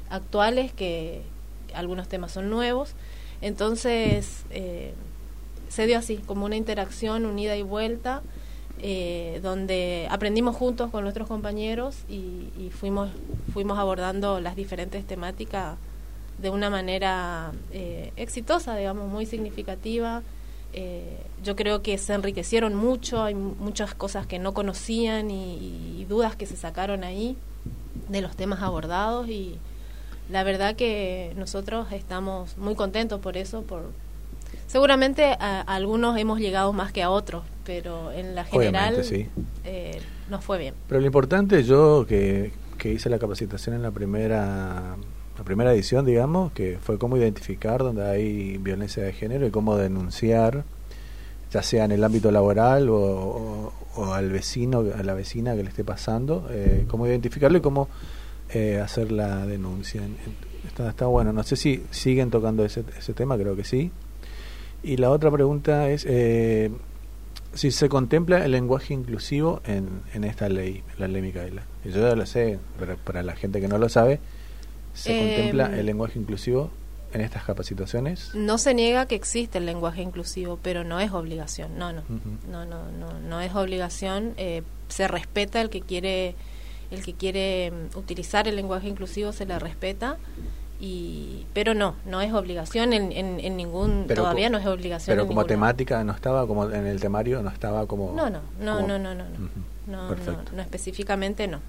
[0.09, 1.21] actuales que
[1.73, 2.93] algunos temas son nuevos.
[3.41, 4.93] Entonces eh,
[5.75, 8.21] se dio así, como una interacción, unida y vuelta,
[8.81, 13.09] eh, donde aprendimos juntos con nuestros compañeros y, fuimos
[13.53, 15.77] fuimos abordando las diferentes temáticas
[16.41, 20.21] de una manera eh, exitosa, digamos, muy significativa.
[20.73, 25.99] Eh, yo creo que se enriquecieron mucho, hay mu- muchas cosas que no conocían y,
[26.01, 27.37] y dudas que se sacaron ahí
[28.09, 29.57] de los temas abordados y
[30.29, 33.91] la verdad que nosotros estamos muy contentos por eso, por
[34.79, 39.25] seguramente a, a algunos hemos llegado más que a otros, pero en la general sí.
[39.63, 40.73] eh, nos fue bien.
[40.89, 44.97] Pero lo importante, yo que, que hice la capacitación en la primera
[45.37, 49.77] la primera edición, digamos, que fue cómo identificar donde hay violencia de género y cómo
[49.77, 50.65] denunciar,
[51.53, 55.63] ya sea en el ámbito laboral o, o- o al vecino, a la vecina que
[55.63, 57.87] le esté pasando, eh, cómo identificarlo y cómo
[58.49, 60.01] eh, hacer la denuncia.
[60.01, 63.63] En- en- Está, está bueno, no sé si siguen tocando ese, ese tema, creo que
[63.63, 63.91] sí.
[64.83, 66.71] Y la otra pregunta es eh,
[67.53, 71.63] si se contempla el lenguaje inclusivo en, en esta ley, la ley Micaela.
[71.83, 74.19] Y Yo ya lo sé, pero para la gente que no lo sabe,
[74.93, 76.69] ¿se Em, contempla el lenguaje inclusivo
[77.13, 78.31] en estas capacitaciones?
[78.35, 81.77] No se niega que existe el lenguaje inclusivo, pero no es obligación.
[81.77, 82.03] No, no,
[82.51, 84.33] no, no, no, no es obligación.
[84.37, 86.35] Eh, se respeta el que quiere,
[86.91, 90.17] el que quiere mm, utilizar el lenguaje inclusivo se le respeta.
[90.79, 95.13] Y, pero no, no es obligación en, en, en ningún, Pero todavía no es obligación.
[95.13, 98.13] Pero en como temática no estaba como en el temario, no estaba como...
[98.13, 99.49] No, no, no, como- no, no, no, no.
[99.87, 100.15] No, no,
[100.53, 101.59] no, específicamente no.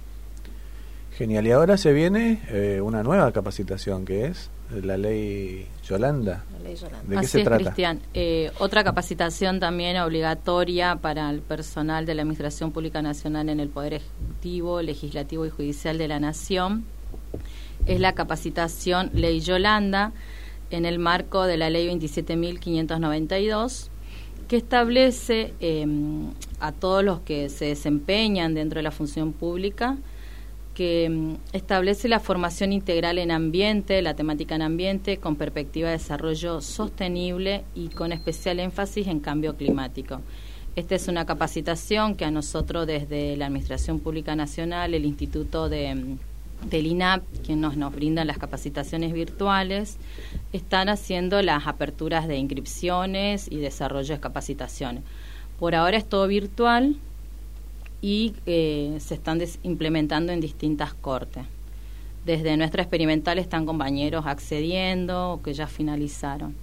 [1.17, 1.47] Genial.
[1.47, 6.45] Y ahora se viene eh, una nueva capacitación que es la ley Yolanda.
[6.53, 7.03] La ley Yolanda.
[7.05, 7.63] ¿De qué Así se es, trata?
[7.63, 8.01] Cristian.
[8.13, 13.69] Eh, otra capacitación también obligatoria para el personal de la Administración Pública Nacional en el
[13.69, 16.85] Poder Ejecutivo, Legislativo y Judicial de la Nación
[17.87, 20.12] es la capacitación Ley Yolanda
[20.70, 23.89] en el marco de la Ley 27.592
[24.49, 25.87] que establece eh,
[26.61, 29.97] a todos los que se desempeñan dentro de la función pública
[30.76, 35.95] que mm, establece la formación integral en ambiente, la temática en ambiente, con perspectiva de
[35.95, 40.20] desarrollo sostenible y con especial énfasis en cambio climático.
[40.76, 45.95] Esta es una capacitación que a nosotros desde la Administración Pública Nacional, el Instituto de,
[45.95, 46.18] mm,
[46.65, 49.99] del INAP, que nos, nos brindan las capacitaciones virtuales,
[50.53, 55.03] están haciendo las aperturas de inscripciones y desarrollo de capacitaciones.
[55.59, 56.97] Por ahora es todo virtual
[58.03, 61.45] y eh, se están implementando en distintas cortes.
[62.25, 66.55] Desde nuestra experimental están compañeros accediendo o que ya finalizaron.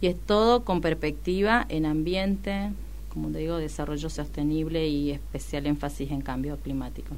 [0.00, 2.72] Y es todo con perspectiva en ambiente,
[3.08, 7.14] como te digo, desarrollo sostenible y especial énfasis en cambio climático.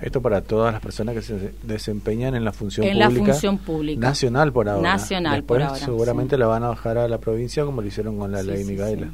[0.00, 3.08] Esto para todas las personas que se desempeñan en la función en pública.
[3.08, 4.00] la función pública.
[4.00, 4.82] Nacional por ahora.
[4.82, 5.84] Nacional Después, por ahora.
[5.84, 8.64] Seguramente la van a bajar a la provincia como lo hicieron con la Sí, ley
[8.64, 9.06] sí, Micaela.
[9.06, 9.12] sí.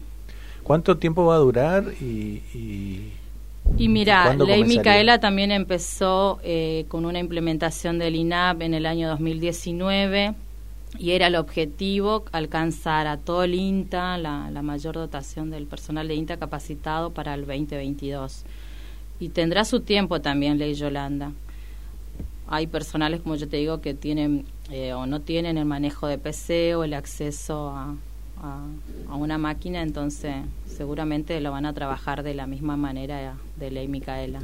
[0.64, 3.12] ¿Cuánto tiempo va a durar y, y
[3.78, 4.80] Y mira, ¿Cuándo Ley comenzaría?
[4.93, 10.35] Micaela también empezó eh, con una implementación del INAP en el año 2019
[10.99, 16.07] y era el objetivo alcanzar a todo el INTA, la, la mayor dotación del personal
[16.09, 18.45] de INTA capacitado para el 2022.
[19.23, 21.31] Y tendrá su tiempo también, Ley Yolanda.
[22.49, 26.18] Hay personales, como yo te digo, que tienen eh, o no tienen el manejo de
[26.18, 27.95] PC o el acceso a,
[28.43, 30.35] a, una máquina, entonces
[30.66, 34.41] seguramente lo van a trabajar de la misma manera de Ley Micaela,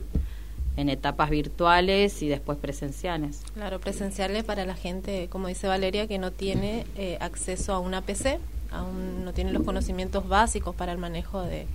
[0.76, 3.43] en etapas virtuales y después presenciales.
[3.55, 8.03] Claro, presenciales para la gente, como dice Valeria, que no tiene eh, acceso a una
[8.03, 8.39] PC,
[8.70, 11.66] aún no tiene los conocimientos básicos para el manejo de,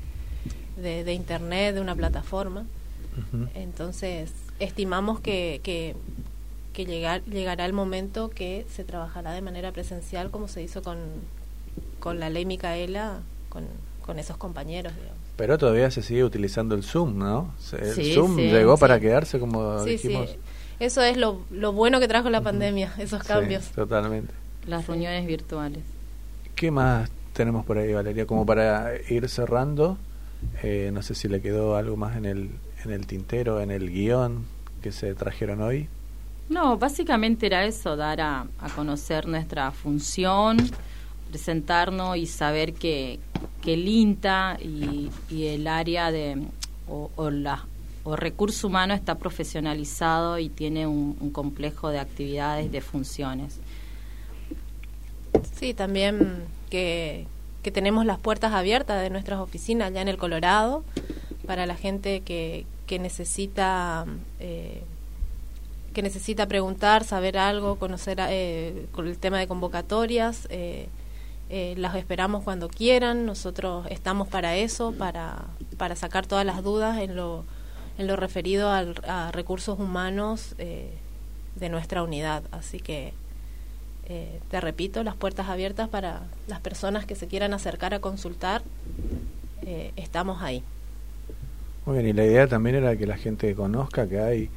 [0.77, 2.65] de Internet, de una plataforma.
[3.55, 5.95] Entonces, estimamos que, que,
[6.73, 10.97] que llegar, llegará el momento que se trabajará de manera presencial como se hizo con,
[11.99, 13.65] con la ley Micaela, con,
[14.05, 14.93] con esos compañeros.
[14.95, 15.17] digamos.
[15.35, 17.53] Pero todavía se sigue utilizando el Zoom, ¿no?
[17.71, 18.81] El Sí, Zoom sí, llegó sí.
[18.81, 20.29] para quedarse, como Sí, dijimos.
[20.29, 20.37] sí.
[20.79, 23.65] Eso es lo, lo bueno que trajo la pandemia, esos Sí, cambios.
[23.71, 24.33] totalmente.
[24.67, 25.83] Las reuniones virtuales.
[26.55, 28.25] ¿Qué más tenemos por ahí, Valeria?
[28.25, 29.97] Como para ir cerrando,
[30.61, 32.49] eh, no sé si le quedó algo más en el,
[32.85, 34.45] en el tintero, en el guion
[34.81, 35.87] que se trajeron hoy.
[36.49, 40.57] No, básicamente era eso, dar a, a conocer nuestra función,
[41.29, 43.19] presentarnos y saber que,
[43.61, 46.41] que el INTA y, y el área de
[46.87, 47.65] o, o la
[48.05, 53.59] o recurso humano está profesionalizado y tiene un, un complejo de actividades, de funciones.
[55.57, 57.25] Sí, también que,
[57.63, 60.83] que tenemos las puertas abiertas de nuestras oficinas allá en el Colorado
[61.47, 64.05] para la gente que, que necesita
[64.39, 64.83] eh,
[65.93, 70.47] que necesita preguntar, saber algo, conocer eh, el tema de convocatorias.
[70.49, 70.87] Eh,
[71.51, 73.27] eh, las esperamos cuando quieran.
[73.27, 75.45] Nosotros estamos para eso, para,
[75.77, 77.45] para sacar todas las dudas en lo,
[77.99, 80.89] en lo referido al- a recursos humanos eh,
[81.57, 82.41] de nuestra unidad.
[82.51, 83.13] Así que
[84.49, 88.61] te repito, las puertas abiertas para las personas que se quieran acercar a consultar.
[89.95, 90.61] estamos ahí.
[91.85, 94.49] Muy bien, y la idea también era que la gente conozca que hay,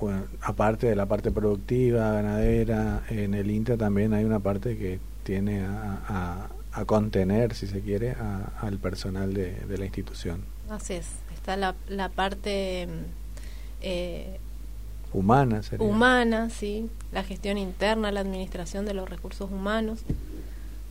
[0.00, 4.98] bueno, aparte de la parte productiva, ganadera, en el INTA también hay una parte que
[5.24, 6.48] tiene a, a-
[6.80, 10.42] a contener, si se quiere, a- al personal de, de la institución.
[10.68, 11.06] Así es.
[11.34, 12.90] Está la, la parte mm,
[13.80, 14.38] eh,
[15.14, 15.86] Humana, sería.
[15.86, 20.00] humana, sí, la gestión interna, la administración de los recursos humanos.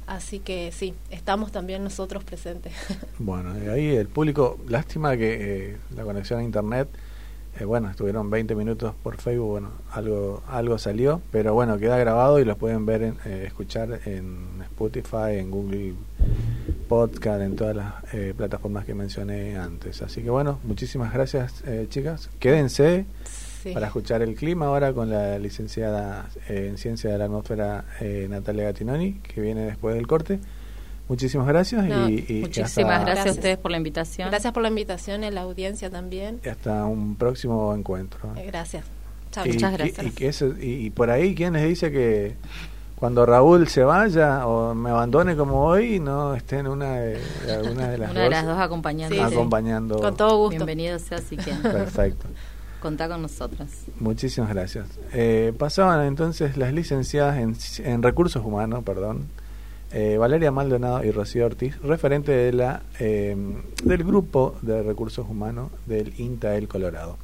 [0.08, 2.74] Así que sí, estamos también nosotros presentes.
[3.20, 6.88] Bueno, y ahí el público, lástima que eh, la conexión a internet,
[7.60, 12.40] eh, bueno, estuvieron 20 minutos por Facebook, bueno, algo algo salió, pero bueno, queda grabado
[12.40, 15.94] y lo pueden ver, en, eh, escuchar en Spotify, en Google
[16.88, 20.02] Podcast, en todas las eh, plataformas que mencioné antes.
[20.02, 22.30] Así que bueno, muchísimas gracias, eh, chicas.
[22.40, 23.47] Quédense Sí.
[23.74, 28.28] Para escuchar el clima ahora con la licenciada eh, en Ciencia de la Atmósfera eh,
[28.30, 30.40] Natalia Gatinoni, que viene después del corte.
[31.10, 34.30] Muchísimas gracias No, y, y Muchísimas hasta- gracias a ustedes por la invitación.
[34.30, 36.42] Gracias por la invitación, a la audiencia también.
[36.44, 38.34] y hasta un próximo encuentro.
[38.36, 38.84] Eh, Gracias.
[39.32, 39.46] Chao.
[39.46, 40.06] Y- Muchas gracias.
[40.06, 42.36] Y, que eso- y- y por ahí, ¿quién les dice que
[42.98, 47.54] cuando Raúl se vaya o me abandone como hoy, no esté en una de, de
[47.54, 49.16] alguna de las Una de las dos acompañando.
[49.16, 49.34] Sí, sí.
[49.34, 50.00] acompañando?
[50.00, 50.56] Con todo gusto.
[50.66, 52.26] Bienvenido sea, así que Perfecto.
[52.88, 53.70] Contá con nosotras.
[54.00, 54.88] Muchísimas gracias.
[55.14, 59.26] Eh, pasaban entonces las licenciadas en, en recursos humanos, perdón,
[59.92, 63.36] eh, Valeria Maldonado y Rocío Ortiz, referente de la eh,
[63.84, 67.18] del grupo de recursos humanos del INTA El Colorado.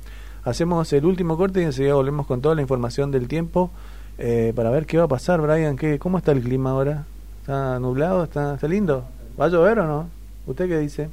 [0.44, 3.72] Hacemos el último corte y enseguida volvemos con toda la información del tiempo
[4.18, 5.78] eh, para ver qué va a pasar, Brian.
[5.78, 7.06] ¿qué, ¿Cómo está el clima ahora?
[7.40, 8.26] ¿Está nublado?
[8.26, 9.06] ¿Está, ¿Está lindo?
[9.40, 10.10] ¿Va a llover o no?
[10.46, 11.10] ¿Usted qué dice?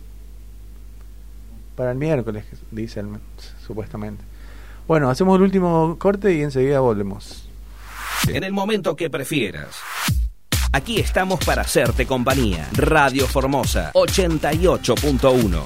[1.77, 3.09] Para el miércoles, dice el,
[3.65, 4.30] supuestamente.
[4.91, 7.45] Bueno, hacemos el último corte y enseguida volvemos.
[8.27, 9.77] En el momento que prefieras.
[10.73, 12.69] Aquí estamos para hacerte compañía.
[12.73, 15.65] Radio Formosa 88.1.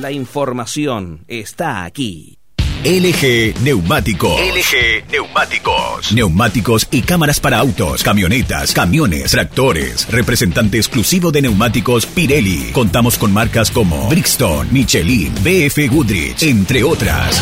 [0.00, 2.36] La información está aquí.
[2.84, 4.40] LG Neumáticos.
[4.40, 6.12] LG Neumáticos.
[6.12, 10.10] Neumáticos y cámaras para autos, camionetas, camiones, tractores.
[10.10, 12.72] Representante exclusivo de neumáticos Pirelli.
[12.72, 17.40] Contamos con marcas como Brixton, Michelin, BF Goodrich, entre otras.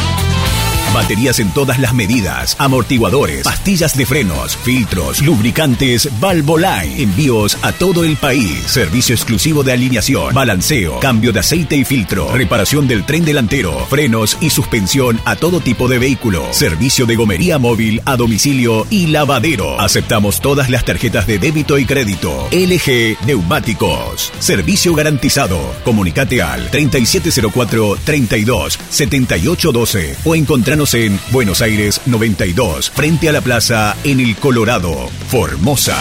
[0.96, 7.02] Baterías en todas las medidas, amortiguadores, pastillas de frenos, filtros, lubricantes, Valvoline.
[7.02, 8.62] Envíos a todo el país.
[8.66, 14.38] Servicio exclusivo de alineación, balanceo, cambio de aceite y filtro, reparación del tren delantero, frenos
[14.40, 16.50] y suspensión a todo tipo de vehículo.
[16.54, 19.78] Servicio de gomería móvil a domicilio y lavadero.
[19.78, 22.48] Aceptamos todas las tarjetas de débito y crédito.
[22.52, 24.32] LG Neumáticos.
[24.38, 25.60] Servicio garantizado.
[25.84, 33.96] Comunicate al 3704 32 7812 o encontranos en Buenos Aires 92, frente a la plaza
[34.04, 35.96] en el Colorado, Formosa.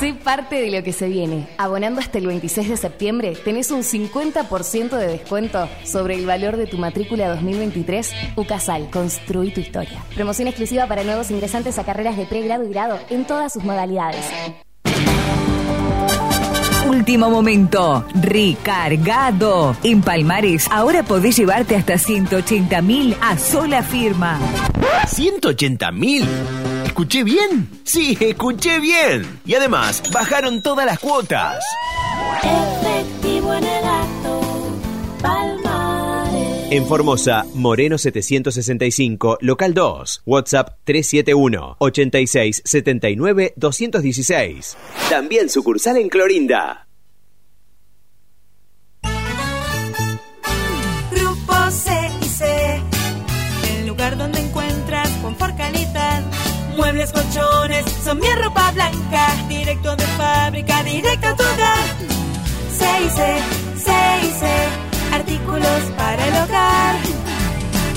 [0.00, 1.48] Sé parte de lo que se viene.
[1.56, 6.66] Abonando hasta el 26 de septiembre, tenés un 50% de descuento sobre el valor de
[6.66, 8.12] tu matrícula 2023.
[8.36, 10.04] UCASAL, construí tu historia.
[10.14, 14.24] Promoción exclusiva para nuevos ingresantes a carreras de pregrado y grado en todas sus modalidades.
[16.88, 18.04] Último momento.
[18.14, 19.76] Recargado.
[19.82, 24.38] En Palmares, ahora podés llevarte hasta 180 mil a sola firma.
[25.06, 26.24] ¿180 mil?
[26.84, 27.68] ¿Escuché bien?
[27.82, 29.40] Sí, escuché bien.
[29.44, 31.64] Y además, bajaron todas las cuotas.
[36.68, 44.76] En Formosa, Moreno 765, local 2, WhatsApp 371 86 79 216.
[45.08, 46.88] También sucursal en Clorinda.
[51.12, 52.80] Grupo C y C,
[53.78, 56.24] el lugar donde encuentras confort, calidad.
[56.76, 61.84] Muebles, colchones, son mi ropa blanca, directo de fábrica, directo a tu hogar.
[62.76, 63.36] C y C,
[63.84, 64.46] C y C,
[65.12, 66.96] artículos para el hogar.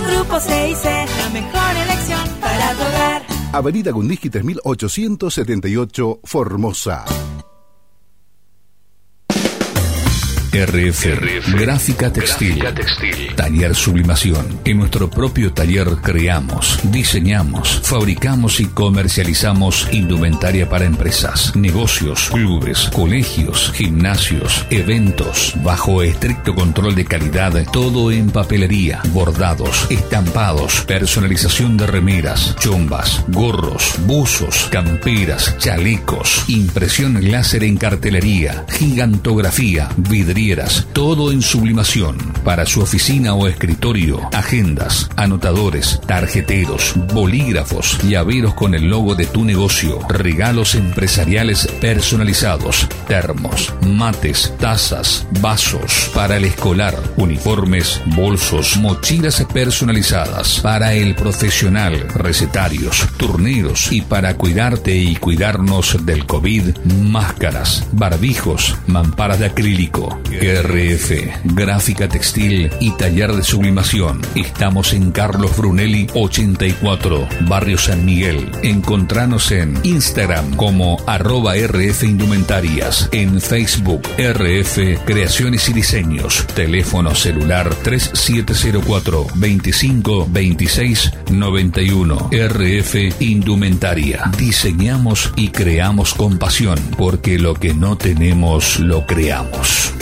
[0.07, 3.21] Grupo C y C, la mejor elección para tu hogar.
[3.51, 7.05] Avenida Gundiski 3878, Formosa.
[10.65, 12.61] RF, Gráfica textil.
[13.35, 14.59] Taller Sublimación.
[14.65, 23.71] En nuestro propio taller creamos, diseñamos, fabricamos y comercializamos indumentaria para empresas, negocios, clubes, colegios,
[23.73, 32.55] gimnasios, eventos, bajo estricto control de calidad, todo en papelería, bordados, estampados, personalización de remeras,
[32.59, 39.87] chombas, gorros, buzos, camperas, chalecos, impresión láser en cartelería, gigantografía,
[40.93, 42.17] todo en sublimación.
[42.43, 49.45] Para su oficina o escritorio, agendas, anotadores, tarjeteros, bolígrafos, llaveros con el logo de tu
[49.45, 60.61] negocio, regalos empresariales personalizados, termos, mates, tazas, vasos, para el escolar, uniformes, bolsos, mochilas personalizadas,
[60.61, 69.39] para el profesional, recetarios, turneros y para cuidarte y cuidarnos del COVID, máscaras, barbijos, mamparas
[69.39, 70.19] de acrílico.
[70.31, 71.11] RF,
[71.55, 74.21] gráfica textil y taller de sublimación.
[74.35, 78.51] Estamos en Carlos Brunelli 84, Barrio San Miguel.
[78.63, 87.73] Encontranos en Instagram como arroba RF Indumentarias, en Facebook RF Creaciones y Diseños, teléfono celular
[87.75, 94.31] 3704 25 26 91 RF Indumentaria.
[94.37, 99.93] Diseñamos y creamos con pasión, porque lo que no tenemos lo creamos.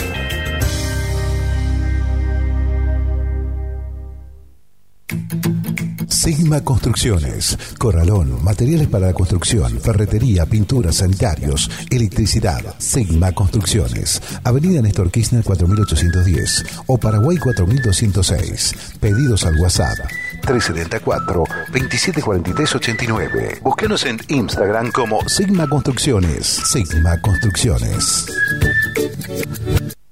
[6.28, 12.62] Sigma Construcciones, Corralón, materiales para la construcción, ferretería, pintura, sanitarios, electricidad.
[12.76, 18.74] Sigma Construcciones, Avenida Néstor Kirchner 4810 o Paraguay 4206.
[19.00, 19.96] Pedidos al WhatsApp
[20.42, 23.60] 374 2743 89.
[23.62, 26.46] Búsquenos en Instagram como Sigma Construcciones.
[26.46, 28.26] Sigma Construcciones.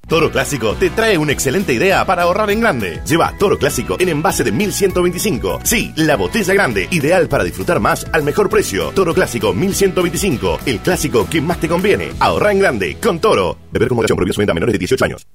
[0.09, 3.01] Toro Clásico te trae una excelente idea para ahorrar en grande.
[3.05, 5.61] Lleva Toro Clásico en envase de 1125.
[5.65, 8.91] Sí, la botella grande, ideal para disfrutar más al mejor precio.
[8.91, 12.13] Toro Clásico 1125, el clásico que más te conviene.
[12.21, 13.59] Ahorra en grande con Toro.
[13.73, 15.27] Beber con moderación prohibido su venta a menores de 18 años.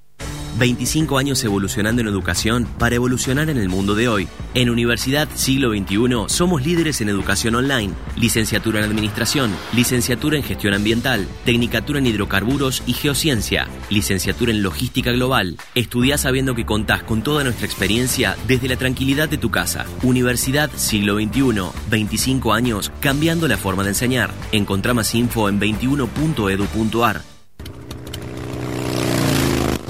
[0.57, 4.27] 25 años evolucionando en educación para evolucionar en el mundo de hoy.
[4.53, 10.73] En Universidad Siglo XXI somos líderes en educación online, licenciatura en administración, licenciatura en gestión
[10.73, 15.57] ambiental, tecnicatura en hidrocarburos y geociencia, licenciatura en logística global.
[15.75, 19.85] Estudia sabiendo que contás con toda nuestra experiencia desde la tranquilidad de tu casa.
[20.03, 24.31] Universidad Siglo XXI, 25 años cambiando la forma de enseñar.
[24.51, 27.30] Encontrá más info en 21.edu.ar.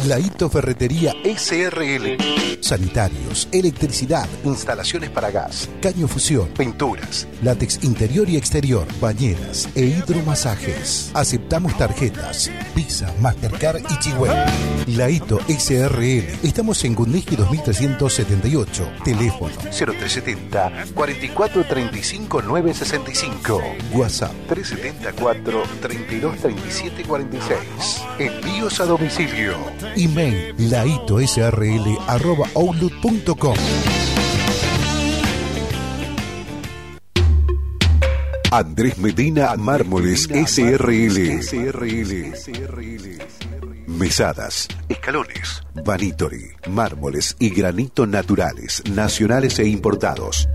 [0.07, 2.17] Laito Ferretería SRL.
[2.59, 11.11] Sanitarios, electricidad, instalaciones para gas, caño fusión, pinturas, látex interior y exterior, bañeras e hidromasajes.
[11.13, 14.45] Aceptamos tarjetas, Visa, Mastercard y Chihuahua.
[14.87, 16.25] Laito SRL.
[16.43, 18.89] Estamos en Gundisky 2378.
[19.03, 23.61] Teléfono 0370 4435 965.
[23.93, 27.59] WhatsApp 374 3237 46.
[28.19, 29.55] Envíos a domicilio.
[29.95, 33.55] Email laitosrl arroba outlook.com.
[38.53, 41.39] Andrés Medina Mármoles SRL.
[43.87, 50.49] Mesadas, escalones, vanitori, mármoles y granito naturales, nacionales e importados.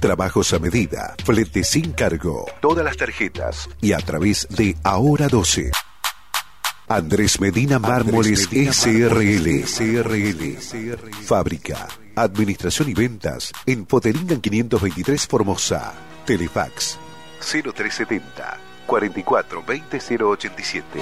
[0.00, 5.70] Trabajos a medida, flete sin cargo, todas las tarjetas y a través de Ahora 12.
[6.88, 9.64] Andrés Medina Mármoles SRL.
[11.24, 15.94] Fábrica, administración y ventas en Poteringan 523 Formosa.
[16.26, 16.98] Telefax
[17.40, 21.00] 0370 44 20 087.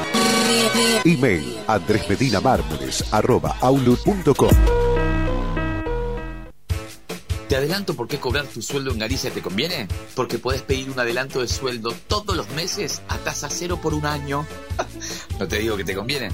[1.04, 4.81] Email Andrés Medina Mármoles arroba outlook.com.
[7.52, 9.86] Te adelanto por qué cobrar tu sueldo en Galicia te conviene.
[10.16, 14.06] Porque puedes pedir un adelanto de sueldo todos los meses a tasa cero por un
[14.06, 14.46] año.
[15.38, 16.30] no te digo que te conviene.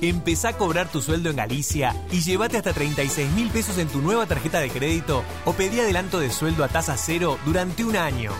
[0.00, 4.00] Empezá a cobrar tu sueldo en Galicia y llévate hasta 36 mil pesos en tu
[4.00, 8.32] nueva tarjeta de crédito o pedí adelanto de sueldo a tasa cero durante un año.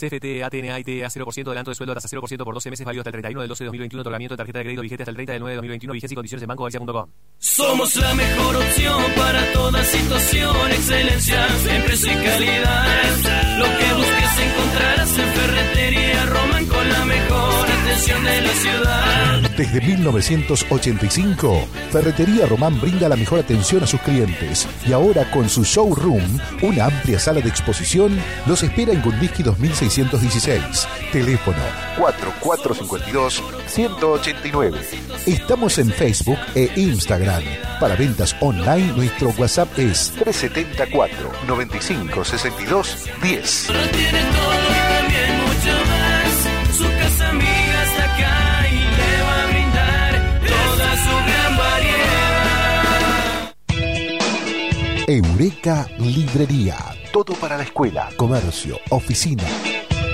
[0.00, 3.12] CFT ATNA ITEA 0% adelanto de sueldo hasta 0% por 12 meses válido hasta el
[3.12, 4.00] 31 del 12 de 2021.
[4.00, 5.92] Otorgamiento de tarjeta de crédito vigente hasta el 30 del 9 de 2021.
[5.92, 7.06] Vigencia y condiciones en bancoalicia.com.
[7.38, 10.70] Somos la mejor opción para toda situación.
[10.70, 11.46] Excelencia,
[11.84, 13.58] precio y calidad.
[13.58, 19.50] Lo que busques encontrarás en Ferretería Román con la mejor atención de la ciudad.
[19.56, 24.66] Desde 1985, Ferretería Román brinda la mejor atención a sus clientes.
[24.86, 29.89] Y ahora con su showroom, una amplia sala de exposición, los espera en Gondiski 2600
[29.90, 30.88] 616.
[31.12, 31.58] Teléfono
[31.98, 34.78] 4452-189.
[35.26, 37.42] Estamos en Facebook e Instagram.
[37.80, 43.64] Para ventas online, nuestro WhatsApp es 374 95 62 10.
[43.64, 44.14] Y también
[45.40, 46.76] mucho más.
[46.76, 48.84] Su casa acá y
[49.22, 50.12] va a brindar
[50.46, 53.54] toda su gran variedad.
[55.08, 56.76] Eureka Librería.
[57.12, 59.42] Todo para la escuela, comercio, oficina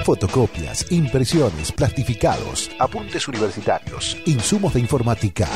[0.07, 5.49] Fotocopias, impresiones, plastificados, apuntes universitarios, insumos de informática.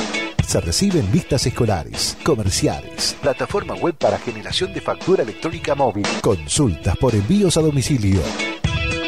[0.44, 7.14] Se reciben listas escolares, comerciales, plataforma web para generación de factura electrónica móvil, consultas por
[7.14, 8.20] envíos a domicilio.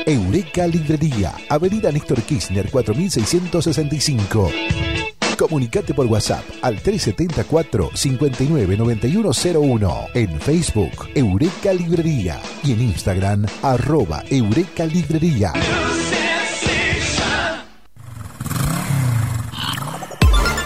[0.07, 4.92] Eureka Librería, Avenida Néstor Kirchner 4665.
[5.43, 14.87] Comunicate por WhatsApp al 374 599101 en Facebook Eureka Librería y en Instagram arroba Eureka
[14.87, 15.53] Librería.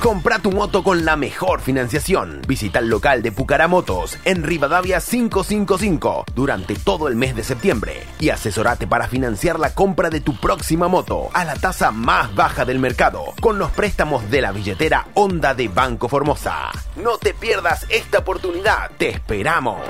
[0.06, 2.40] Compra tu moto con la mejor financiación.
[2.46, 8.28] Visita el local de Pucaramotos en Rivadavia 555 durante todo el mes de septiembre y
[8.28, 12.78] asesorate para financiar la compra de tu próxima moto a la tasa más baja del
[12.78, 16.70] mercado con los préstamos de la billetera Honda de Banco Formosa.
[17.02, 18.92] No te pierdas esta oportunidad.
[18.96, 19.80] Te esperamos.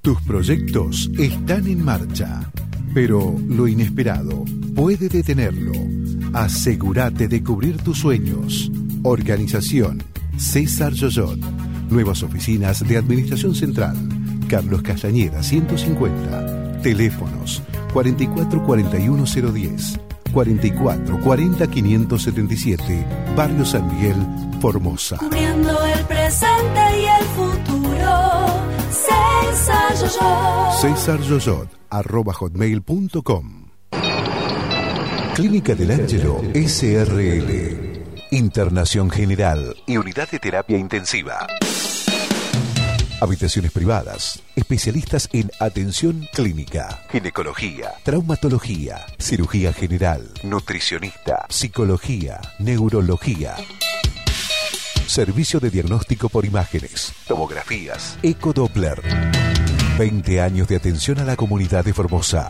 [0.00, 2.50] Tus proyectos están en marcha,
[2.94, 4.42] pero lo inesperado
[4.74, 5.72] puede detenerlo.
[6.32, 8.70] Asegúrate de cubrir tus sueños.
[9.02, 10.02] Organización
[10.36, 11.38] César Yoyot.
[11.90, 13.96] Nuevas oficinas de Administración Central.
[14.48, 16.80] Carlos Castañeda 150.
[16.82, 17.62] Teléfonos
[17.92, 19.98] 4441010.
[20.32, 23.06] 4440 577.
[23.36, 24.16] Barrio San Miguel,
[24.60, 25.16] Formosa.
[25.16, 28.60] Cubriendo el presente y el futuro.
[28.90, 30.72] César Yoyot.
[30.80, 33.65] César Yoyot, arroba hotmail.com.
[35.36, 38.06] Clínica del Ángelo SRL.
[38.30, 41.46] Internación General y Unidad de Terapia Intensiva.
[43.20, 44.42] Habitaciones privadas.
[44.54, 53.56] Especialistas en atención clínica, ginecología, traumatología, cirugía general, nutricionista, psicología, neurología.
[55.06, 59.02] Servicio de diagnóstico por imágenes, tomografías, ecodoppler.
[59.98, 62.48] 20 años de atención a la comunidad de Formosa.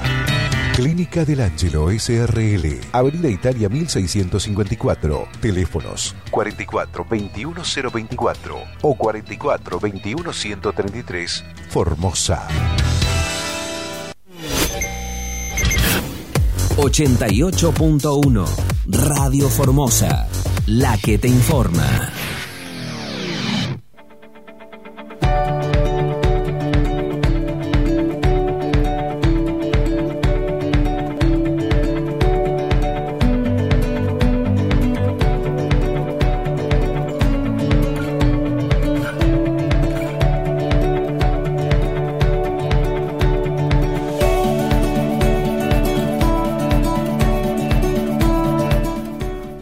[0.76, 11.44] Clínica del Ángelo SRL, Avenida Italia 1654, teléfonos 44 21 024 o 44 21 133,
[11.70, 12.46] Formosa.
[16.76, 18.46] 88.1
[18.86, 20.28] Radio Formosa.
[20.66, 22.12] la que te informa.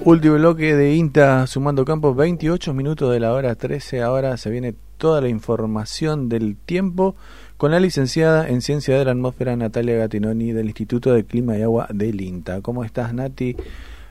[0.07, 4.03] Último bloque de INTA sumando campo, 28 minutos de la hora 13.
[4.03, 7.17] Ahora se viene toda la información del tiempo
[7.57, 11.63] con la licenciada en Ciencia de la Atmósfera Natalia Gatinoni del Instituto de Clima y
[11.63, 12.61] Agua del INTA.
[12.61, 13.57] ¿Cómo estás, Nati?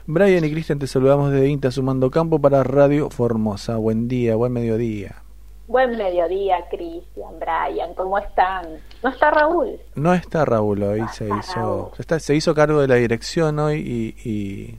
[0.06, 3.76] Brian y Cristian, te saludamos desde INTA sumando campo para Radio Formosa.
[3.76, 5.22] Buen día, buen mediodía.
[5.68, 8.66] Buen mediodía, Cristian, Brian, ¿cómo están?
[9.00, 9.78] ¿No está Raúl?
[9.94, 13.78] No está Raúl hoy, se hizo se, está, se hizo cargo de la dirección hoy
[13.78, 14.78] y, y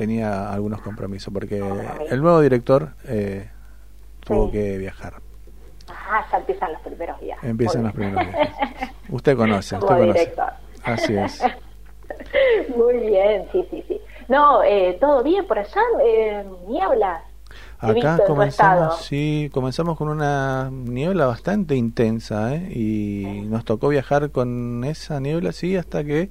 [0.00, 1.62] tenía algunos compromisos porque
[2.08, 3.50] el nuevo director eh,
[4.24, 4.52] tuvo Sí.
[4.52, 5.20] que viajar.
[5.90, 7.38] Ah, ya empiezan los primeros días.
[7.42, 8.48] Empiezan los primeros días.
[9.10, 10.32] Usted conoce, usted.
[10.84, 11.42] Así es.
[12.74, 14.00] Muy bien, sí, sí, sí.
[14.26, 17.22] No, eh, todo bien por allá, eh, niebla.
[17.78, 22.72] Acá comenzamos, sí, comenzamos con una niebla bastante intensa, ¿eh?
[22.74, 26.30] Y nos tocó viajar con esa niebla, sí, hasta que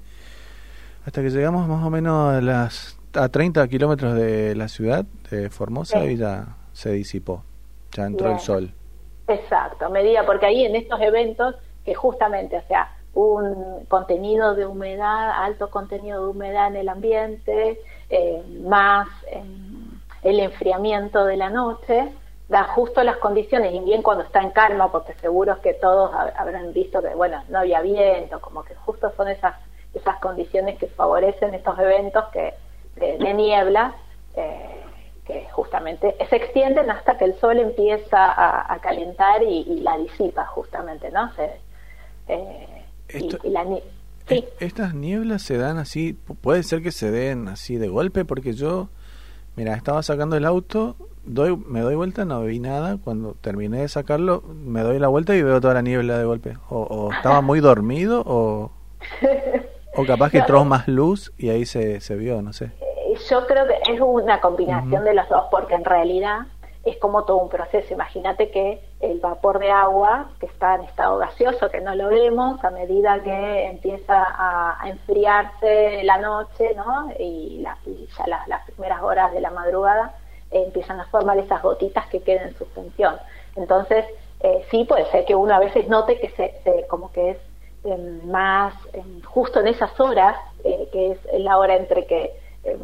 [1.06, 5.50] hasta que llegamos más o menos a las a 30 kilómetros de la ciudad de
[5.50, 6.08] Formosa Sí.
[6.10, 7.44] y ya se disipó,
[7.92, 8.74] ya entró el sol.
[9.28, 11.56] Exacto, medida, porque ahí en estos eventos,
[11.86, 17.80] que justamente, o sea, un contenido de humedad, alto contenido de humedad en el ambiente,
[18.10, 19.44] eh, más eh,
[20.24, 22.10] el enfriamiento de la noche,
[22.48, 26.34] da justo las condiciones, y bien cuando está en calma, porque seguro que todos hab-
[26.36, 29.56] habrán visto que, bueno, no había viento, como que justo son esas,
[29.94, 32.54] esas condiciones que favorecen estos eventos que
[33.00, 33.96] de, de niebla,
[34.36, 34.76] eh,
[35.26, 39.98] que justamente se extienden hasta que el sol empieza a, a calentar y, y la
[39.98, 41.32] disipa justamente, ¿no?
[41.36, 41.52] Se,
[42.28, 42.68] eh,
[43.14, 43.66] y, y la
[44.28, 48.26] sí, Estas nieblas se dan así, pu- puede ser que se den así de golpe,
[48.26, 48.90] porque yo,
[49.56, 50.96] mira, estaba sacando el auto,
[51.26, 55.36] doy, me doy vuelta, no vi nada, cuando terminé de sacarlo, me doy la vuelta
[55.36, 56.58] y veo toda la niebla de golpe.
[56.70, 58.72] O, o estaba muy dormido, o,
[59.96, 62.72] o capaz que entró más luz y ahí se, se vio, no sé.
[63.30, 66.40] Yo creo que es una combinación de los dos, porque en realidad
[66.86, 67.94] es como todo un proceso.
[67.94, 72.64] Imagínate que el vapor de agua, que está en estado gaseoso, que no lo vemos,
[72.64, 77.12] a medida que empieza a, a enfriarse la noche, ¿no?
[77.20, 80.16] Y, la- y ya las, las primeras horas de la madrugada
[80.52, 83.16] eh, empiezan a formar esas gotitas que quedan en suspensión.
[83.56, 84.06] Entonces,
[84.40, 87.38] eh, sí puede ser que uno a veces note que se, se- como que es
[87.84, 92.34] eh, más eh, justo en esas horas, eh, que es la hora entre que,
[92.64, 92.78] eh,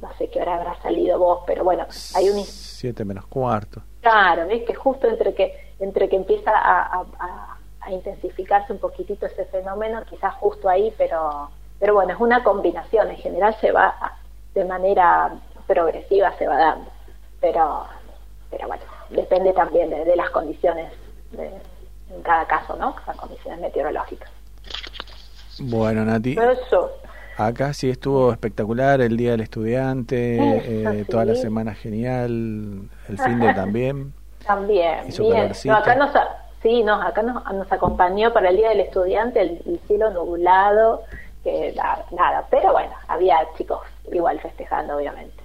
[0.00, 3.82] no sé qué hora habrá salido vos, pero bueno, hay un Siete menos cuarto.
[4.00, 9.26] Claro, ves que justo entre que entre que empieza a, a- a- intensificarse un poquitito
[9.26, 13.10] ese fenómeno, quizás justo ahí, pero pero bueno, es una combinación.
[13.10, 13.94] En general se va
[14.54, 15.32] de manera
[15.66, 16.90] progresiva se va dando,
[17.40, 17.86] pero
[18.50, 20.92] pero bueno, depende también de, de las condiciones
[21.32, 21.52] de-
[22.14, 22.94] en cada caso, ¿no?
[23.06, 24.28] Las condiciones meteorológicas.
[25.60, 26.90] Bueno, Nati, Eso.
[27.46, 33.40] Acá sí estuvo espectacular el Día del Estudiante, eh, toda la semana genial, el fin
[33.40, 34.12] de también.
[34.46, 35.52] También, Hizo bien.
[35.64, 36.10] No, acá nos,
[36.62, 41.02] sí, no, acá nos, nos acompañó para el Día del Estudiante el, el cielo nublado,
[41.42, 41.74] que
[42.10, 43.80] nada, pero bueno, había chicos
[44.12, 45.39] igual festejando, obviamente.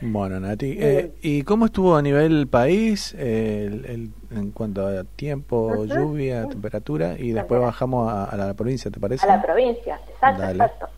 [0.00, 5.04] Bueno, Nati, eh, ¿y cómo estuvo a nivel país eh, el- el- en cuanto a
[5.04, 7.14] tiempo, lluvia, temperatura?
[7.18, 9.24] Y después bajamos a, a la provincia, ¿te parece?
[9.24, 10.64] A la provincia, exacto, Dale.
[10.64, 10.88] exacto.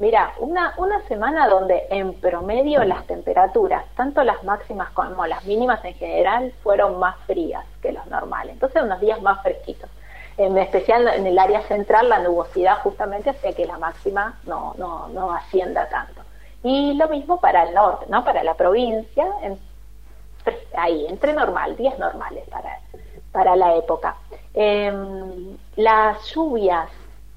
[0.00, 5.84] Mira, una, una semana donde en promedio las temperaturas, tanto las máximas como las mínimas
[5.84, 8.54] en general, fueron más frías que los normales.
[8.54, 9.88] Entonces, unos días más fresquitos.
[10.36, 15.08] En especial en el área central, la nubosidad justamente hacía que la máxima no, no,
[15.08, 16.22] no ascienda tanto.
[16.64, 18.24] Y lo mismo para el norte, ¿no?
[18.24, 19.58] Para la provincia, en-
[20.76, 22.80] ahí, entre normal, días normales para,
[23.32, 24.16] para la época.
[24.54, 26.88] Em, las lluvias,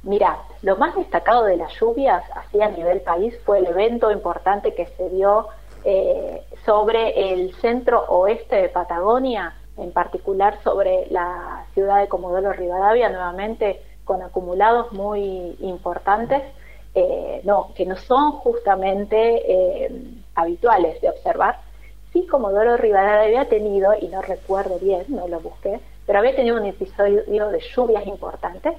[0.03, 4.73] mira, lo más destacado de las lluvias así a nivel país fue el evento importante
[4.73, 5.47] que se dio
[5.83, 13.09] eh, sobre el centro oeste de Patagonia, en particular sobre la ciudad de Comodoro Rivadavia,
[13.09, 16.41] nuevamente con acumulados muy importantes,
[16.99, 19.91] eh, no, que no son justamente eh,
[20.33, 21.59] habituales de observar.
[22.11, 26.57] Sí, Comodoro Rivadavia había tenido, y no recuerdo bien, no lo busqué, pero había tenido
[26.57, 28.73] un episodio de lluvias importantes,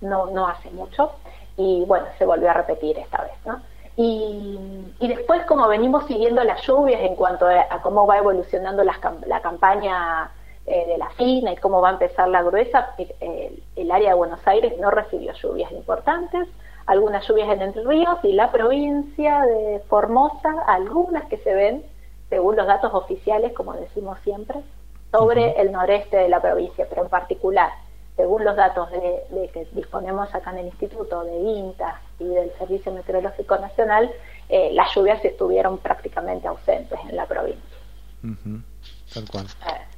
[0.00, 1.10] no, no hace mucho,
[1.56, 3.60] y bueno, se volvió a repetir esta vez, ¿no?
[3.96, 4.58] y,
[5.00, 10.30] después, como venimos siguiendo las lluvias en cuanto a, cómo va evolucionando la, la campaña
[10.66, 14.14] eh, de la fina y cómo va a empezar la gruesa, eh, el área de
[14.14, 16.48] Buenos Aires no recibió lluvias importantes,
[16.86, 21.84] algunas lluvias en Entre Ríos y la provincia de Formosa, algunas que se ven,
[22.28, 24.60] según los datos oficiales, como decimos siempre,
[25.10, 27.70] sobre el noreste de la provincia, pero en particular,
[28.16, 32.92] según los datos de, que disponemos acá en el Instituto de INTA y del Servicio
[32.92, 34.10] Meteorológico Nacional,
[34.48, 37.78] eh, las lluvias estuvieron prácticamente ausentes en la provincia.
[39.12, 39.46] Tal cual.
[39.46, 39.93] Eh,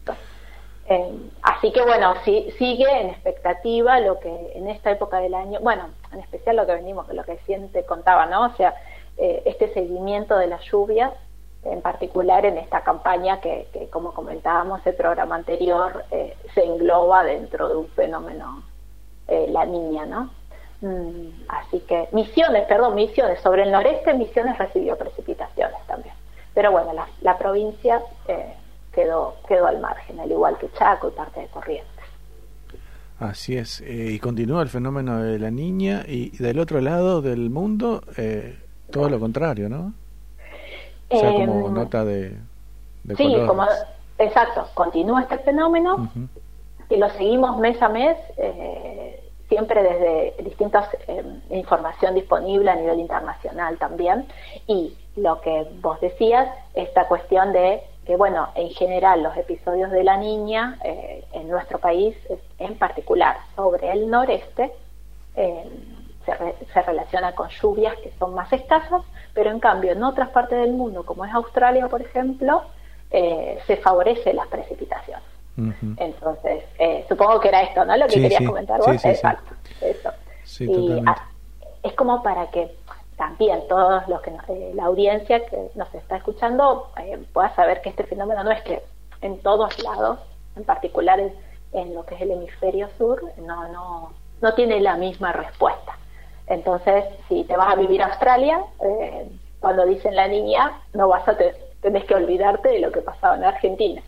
[1.43, 5.91] así que bueno, sí, sigue en expectativa lo que en esta época del año, bueno,
[6.13, 8.47] en especial lo que venimos, lo que siente contaba, ¿no?
[8.47, 8.75] O sea,
[9.17, 11.13] eh, este seguimiento de las lluvias
[11.71, 17.69] en particular en esta campaña que, como comentábamos el programa anterior, eh, se engloba dentro
[17.69, 18.63] de un fenómeno,
[19.29, 20.31] eh, la niña, ¿no?
[20.81, 26.15] Mm, así que Misiones, perdón, Misiones, sobre el noreste Misiones recibió precipitaciones también.
[26.55, 28.55] Pero bueno, la, provincia eh,
[28.97, 31.87] quedó, quedó al margen, al igual que Chaco y parte de Corrientes.
[33.21, 38.03] Así es, y continúa el fenómeno de la niña y del otro lado del mundo
[38.91, 39.95] todo lo contrario, ¿no?
[41.09, 42.37] O sea, como em, nota de,
[43.17, 43.65] Sí, como,
[44.19, 46.11] exacto, continúa este fenómeno
[46.89, 52.99] y lo seguimos mes a mes, eh, siempre desde distintas eh, información disponible a nivel
[52.99, 54.27] internacional también.
[54.67, 60.05] Y lo que vos decías, esta cuestión de que, bueno, en general los episodios de
[60.05, 62.17] la niña eh, en nuestro país,
[62.59, 64.73] en particular sobre el noreste,
[65.35, 65.65] eh,
[66.25, 69.03] se, relaciona con lluvias que son más escasas,
[69.35, 72.63] pero en cambio en otras partes del mundo, como es Australia, por ejemplo,
[73.11, 75.25] eh, se favorece las precipitaciones.
[75.97, 77.97] Entonces, eh, supongo que era esto, ¿no?
[77.97, 79.03] Lo que querías comentar vos.
[79.03, 80.11] Exacto, eso.
[80.61, 81.03] y
[81.83, 82.77] es como para que
[83.17, 86.91] también todos los que eh, la audiencia que nos está escuchando
[87.33, 88.83] pueda saber que este fenómeno no es que
[89.23, 90.19] en todos lados,
[90.57, 91.35] en particular en,
[91.73, 94.13] en lo que es el hemisferio sur, no no
[94.43, 95.97] no tiene la misma respuesta.
[96.47, 99.29] Entonces, si te vas a vivir a Australia, eh,
[99.61, 103.37] cuando dicen la niña, no vas a tener tenés que olvidarte de lo que pasaba
[103.37, 104.03] en Argentina.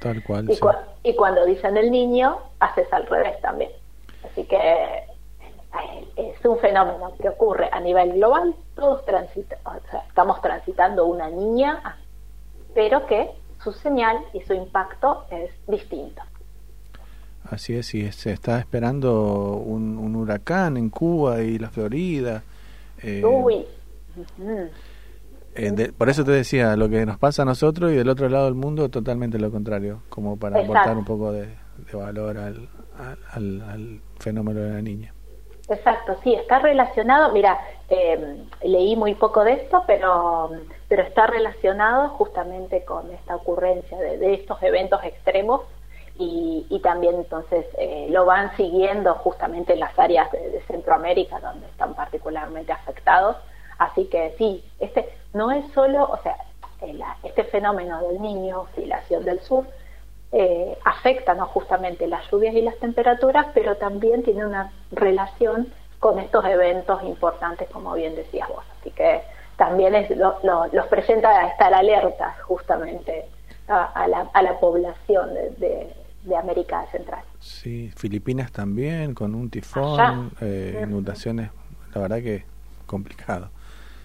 [0.00, 0.50] Tal cual.
[1.04, 3.70] Y, cuando dicen el niño, haces al revés también.
[4.24, 5.04] Así que eh,
[6.16, 8.54] es un fenómeno que ocurre a nivel global.
[8.74, 11.98] Todos transitan, o sea, estamos transitando una niña,
[12.74, 13.30] pero que
[13.62, 16.22] su señal y su impacto es distinto.
[17.50, 22.42] Así es, y se está esperando un, huracán en Cuba y la Florida.
[23.02, 23.66] Eh, Uy.
[25.56, 28.46] Eh, por eso te decía, lo que nos pasa a nosotros y del otro lado
[28.46, 31.48] del mundo totalmente lo contrario, como para aportar un poco de,
[31.92, 32.68] valor al,
[33.32, 35.13] al, fenómeno de la niña.
[35.68, 37.58] Exacto, sí, está relacionado, mira,
[37.88, 40.50] eh, leí muy poco de esto, pero,
[40.88, 45.62] pero está relacionado justamente con esta ocurrencia de, estos eventos extremos
[46.18, 51.94] y, también entonces eh, lo van siguiendo justamente en las áreas de, Centroamérica donde están
[51.94, 53.36] particularmente afectados.
[53.78, 56.36] Así que sí, este no es solo, o sea,
[57.22, 59.64] este fenómeno del niño, oscilación del sur,
[60.36, 65.68] eh, afecta no justamente las lluvias y las temperaturas, pero también tiene una relación
[66.00, 68.64] con estos eventos importantes, como bien decías vos.
[68.80, 69.22] Así que
[69.56, 73.26] también es, los presenta a estar alertas justamente
[73.68, 75.94] a, la, a la población de,
[76.24, 77.22] de América Central.
[77.38, 81.50] Sí, Filipinas también, con un tifón, eh, inundaciones,
[81.94, 82.44] la verdad que
[82.86, 83.50] complicado.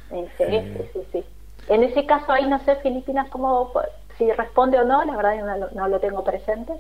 [0.10, 1.26] Sí, eh, sí, sí,
[1.68, 3.72] En ese caso ahí no sé Filipinas cómo,
[4.20, 6.74] si responde o no, la verdad no, lo tengo presente.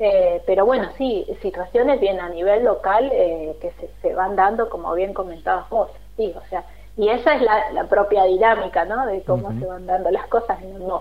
[0.00, 5.12] Eh, pero bueno, sí, situaciones bien a nivel local que se, van dando, como bien
[5.12, 6.64] comentabas vos, sí, o sea,
[6.96, 9.06] y esa es la, propia dinámica, ¿no?
[9.06, 10.92] De cómo se van dando las cosas en un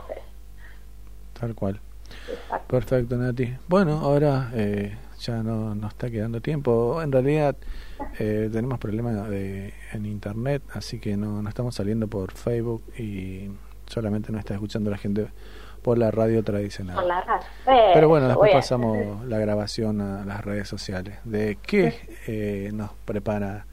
[1.39, 1.79] Tal cual.
[2.67, 3.57] Perfecto, Nati.
[3.67, 7.01] Bueno, ahora eh, ya no nos está quedando tiempo.
[7.01, 7.55] En realidad
[8.19, 13.49] eh, tenemos problemas de, en internet, así que no, no estamos saliendo por Facebook y
[13.87, 15.27] solamente nos está escuchando la gente
[15.81, 16.97] por la radio tradicional.
[17.65, 21.19] Pero bueno, después pasamos la grabación a las redes sociales.
[21.23, 21.93] ¿De qué
[22.27, 23.65] eh, nos prepara,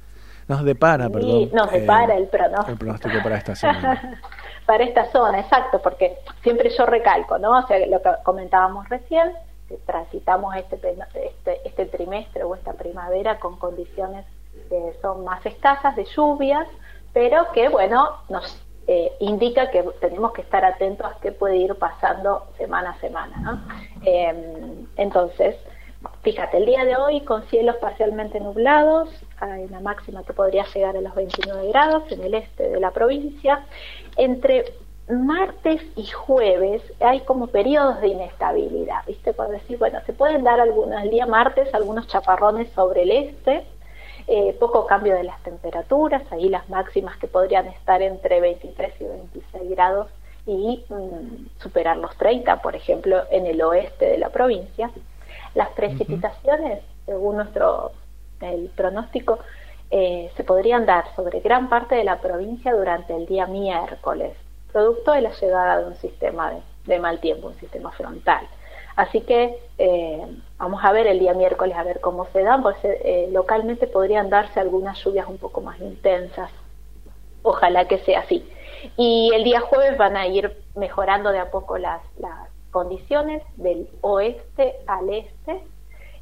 [0.48, 1.50] nos depara, perdón?
[1.52, 2.70] Nos depara el pronóstico.
[2.70, 4.20] El pronóstico para esta semana.
[4.66, 7.58] para esta zona, exacto, porque siempre yo recalco, ¿no?
[7.58, 9.32] O sea, lo que comentábamos recién,
[9.68, 14.24] que transitamos este, este, este trimestre o esta primavera con condiciones
[14.68, 16.66] que son más escasas de lluvias,
[17.12, 21.74] pero que, bueno, nos eh, indica que tenemos que estar atentos a qué puede ir
[21.76, 23.60] pasando semana a semana, ¿no?
[24.04, 25.56] Em, entonces,
[26.22, 29.08] fíjate, el día de hoy con cielos parcialmente nublados,
[29.40, 32.90] hay una máxima que podría llegar a los 29 grados en el este de la
[32.90, 33.64] provincia.
[34.16, 34.64] Entre
[35.08, 39.32] martes y jueves hay como periodos de inestabilidad, ¿viste?
[39.32, 43.66] Por decir, bueno, se pueden dar algunos, el día martes algunos chaparrones sobre el este,
[44.26, 49.04] eh, poco cambio de las temperaturas, ahí las máximas que podrían estar entre 23 y
[49.04, 50.08] 26 grados
[50.46, 54.90] y mm, superar los 30, por ejemplo, en el oeste de la provincia.
[55.54, 57.92] Las precipitaciones, según nuestro
[58.40, 59.38] el pronóstico,
[59.90, 64.36] eh, se podrían dar sobre gran parte de la provincia durante el día miércoles,
[64.72, 66.52] producto de la llegada de un sistema
[66.84, 68.46] de, mal tiempo, un sistema frontal.
[68.96, 70.26] Así que eh,
[70.58, 74.30] vamos a ver el día miércoles a ver cómo se dan, porque eh, localmente podrían
[74.30, 76.50] darse algunas lluvias un poco más intensas.
[77.42, 78.48] Ojalá que sea así.
[78.96, 83.88] Y el día jueves van a ir mejorando de a poco las, las condiciones del
[84.00, 85.62] oeste al este.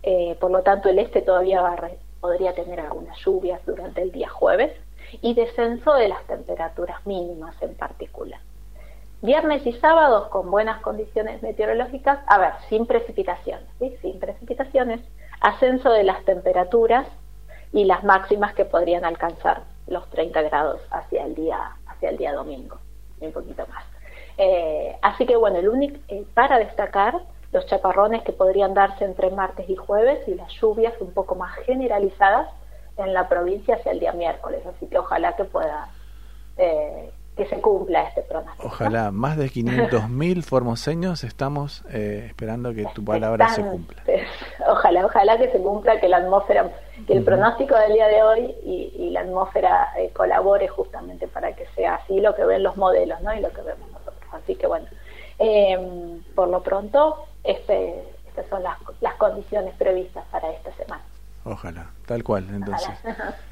[0.03, 1.77] Eh, por lo tanto, el este todavía va
[2.20, 4.73] podría tener algunas lluvias durante el día jueves
[5.20, 8.40] y descenso de las temperaturas mínimas en particular.
[9.23, 13.97] Viernes y sábados con buenas condiciones meteorológicas, a ver, sin precipitaciones, ¿sí?
[14.03, 15.01] sin precipitaciones,
[15.40, 17.07] ascenso de las temperaturas
[17.73, 22.32] y las máximas que podrían alcanzar los 30 grados hacia el día, hacia el día
[22.32, 22.78] domingo,
[23.20, 23.85] un poquito más.
[24.39, 27.20] Eh, así que bueno, el único, eh, para destacar
[27.53, 31.55] los chaparrones que podrían darse entre martes y jueves y las lluvias un poco más
[31.59, 32.49] generalizadas
[32.97, 34.66] en la provincia hacia el día miércoles.
[34.66, 35.90] Así que ojalá que pueda,
[36.57, 38.66] eh, que se cumpla este pronóstico.
[38.66, 44.02] Ojalá, más de 500.000 formoseños estamos eh, esperando que tu palabra se cumpla.
[44.68, 46.70] Ojalá, ojalá que se cumpla, que la atmósfera,
[47.06, 51.66] que el pronóstico del día de hoy y, la atmósfera eh, colabore justamente para que
[51.74, 53.34] sea así lo que ven los modelos ¿no?
[53.34, 54.22] y lo que vemos nosotros.
[54.32, 54.86] Así que bueno,
[56.34, 61.02] por lo pronto este, estas son las, las condiciones previstas para esta semana.
[61.44, 62.90] Ojalá, tal cual, entonces.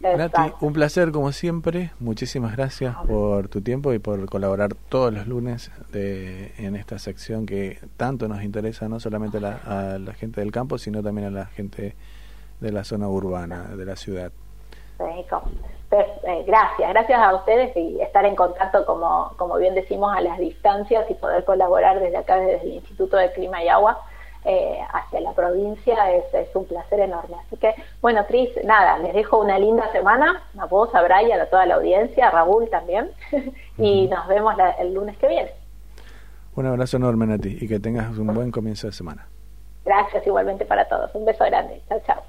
[0.00, 1.90] Nati, un placer como siempre.
[1.98, 7.46] Muchísimas gracias por tu tiempo y por colaborar todos los lunes de, en esta sección
[7.46, 11.46] que tanto nos interesa, no solamente a la gente del campo, sino también a la
[11.46, 11.96] gente
[12.60, 14.32] de la zona urbana, de la ciudad.
[15.00, 20.38] Eh, gracias, gracias a ustedes y estar en contacto, como, como bien decimos, a las
[20.38, 23.98] distancias y poder colaborar desde acá, desde el Instituto de Clima y Agua,
[24.44, 27.36] eh, hacia la provincia, es, es, un placer enorme.
[27.46, 31.46] Así que, bueno, Cris, nada, les dejo una linda semana, a vos, a Brian, a
[31.46, 33.10] toda la audiencia, a Raúl también,
[33.78, 35.50] y nos vemos el lunes que viene.
[36.54, 39.28] Un abrazo enorme, Nati, y que tengas un buen comienzo de semana.
[39.84, 41.14] Gracias igualmente para todos.
[41.14, 41.80] Un beso grande.
[41.88, 42.22] Chao, chao.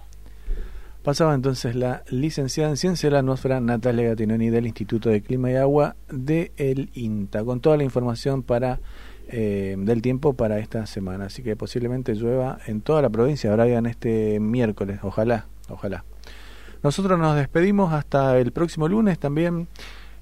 [1.04, 5.50] Pasaba entonces la licenciada en Ciencia de la Atmósfera Natalia Gatinoni del Instituto de Clima
[5.50, 8.80] y Agua de el INTA, con toda la información para
[9.32, 11.26] eh, del tiempo para esta semana.
[11.26, 16.04] Así que posiblemente llueva en toda la provincia, en este miércoles, ojalá, ojalá.
[16.82, 19.68] Nosotros nos despedimos hasta el próximo lunes también.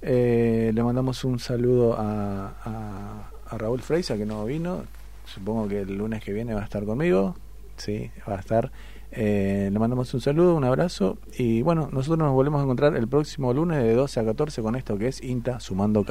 [0.01, 4.83] Eh, le mandamos un saludo a, a, a Raúl Freisa que no vino.
[5.25, 7.35] Supongo que el lunes que viene va a estar conmigo.
[7.77, 8.71] Sí, va a estar.
[9.11, 13.07] Eh, le mandamos un saludo, un abrazo y bueno, nosotros nos volvemos a encontrar el
[13.07, 16.03] próximo lunes de 12 a 14 con esto que es INTA Sumando